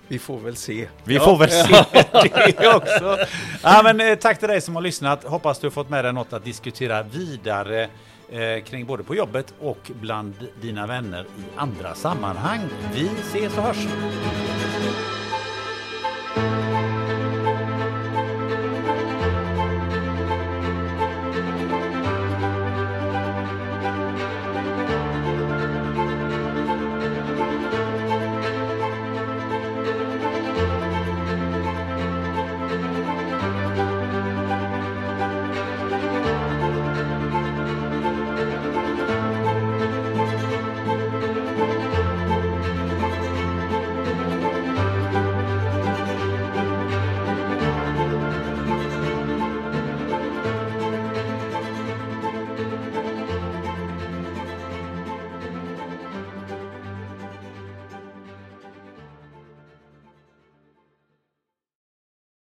[0.08, 0.88] vi får väl se.
[1.04, 1.24] Vi ja.
[1.24, 1.84] får väl se
[2.58, 3.18] det också.
[3.62, 5.24] Ja, men, eh, tack till dig som har lyssnat.
[5.24, 7.88] Hoppas du har fått med dig något att diskutera vidare
[8.30, 12.60] eh, kring både på jobbet och bland dina vänner i andra sammanhang.
[12.94, 13.86] Vi ses och hörs!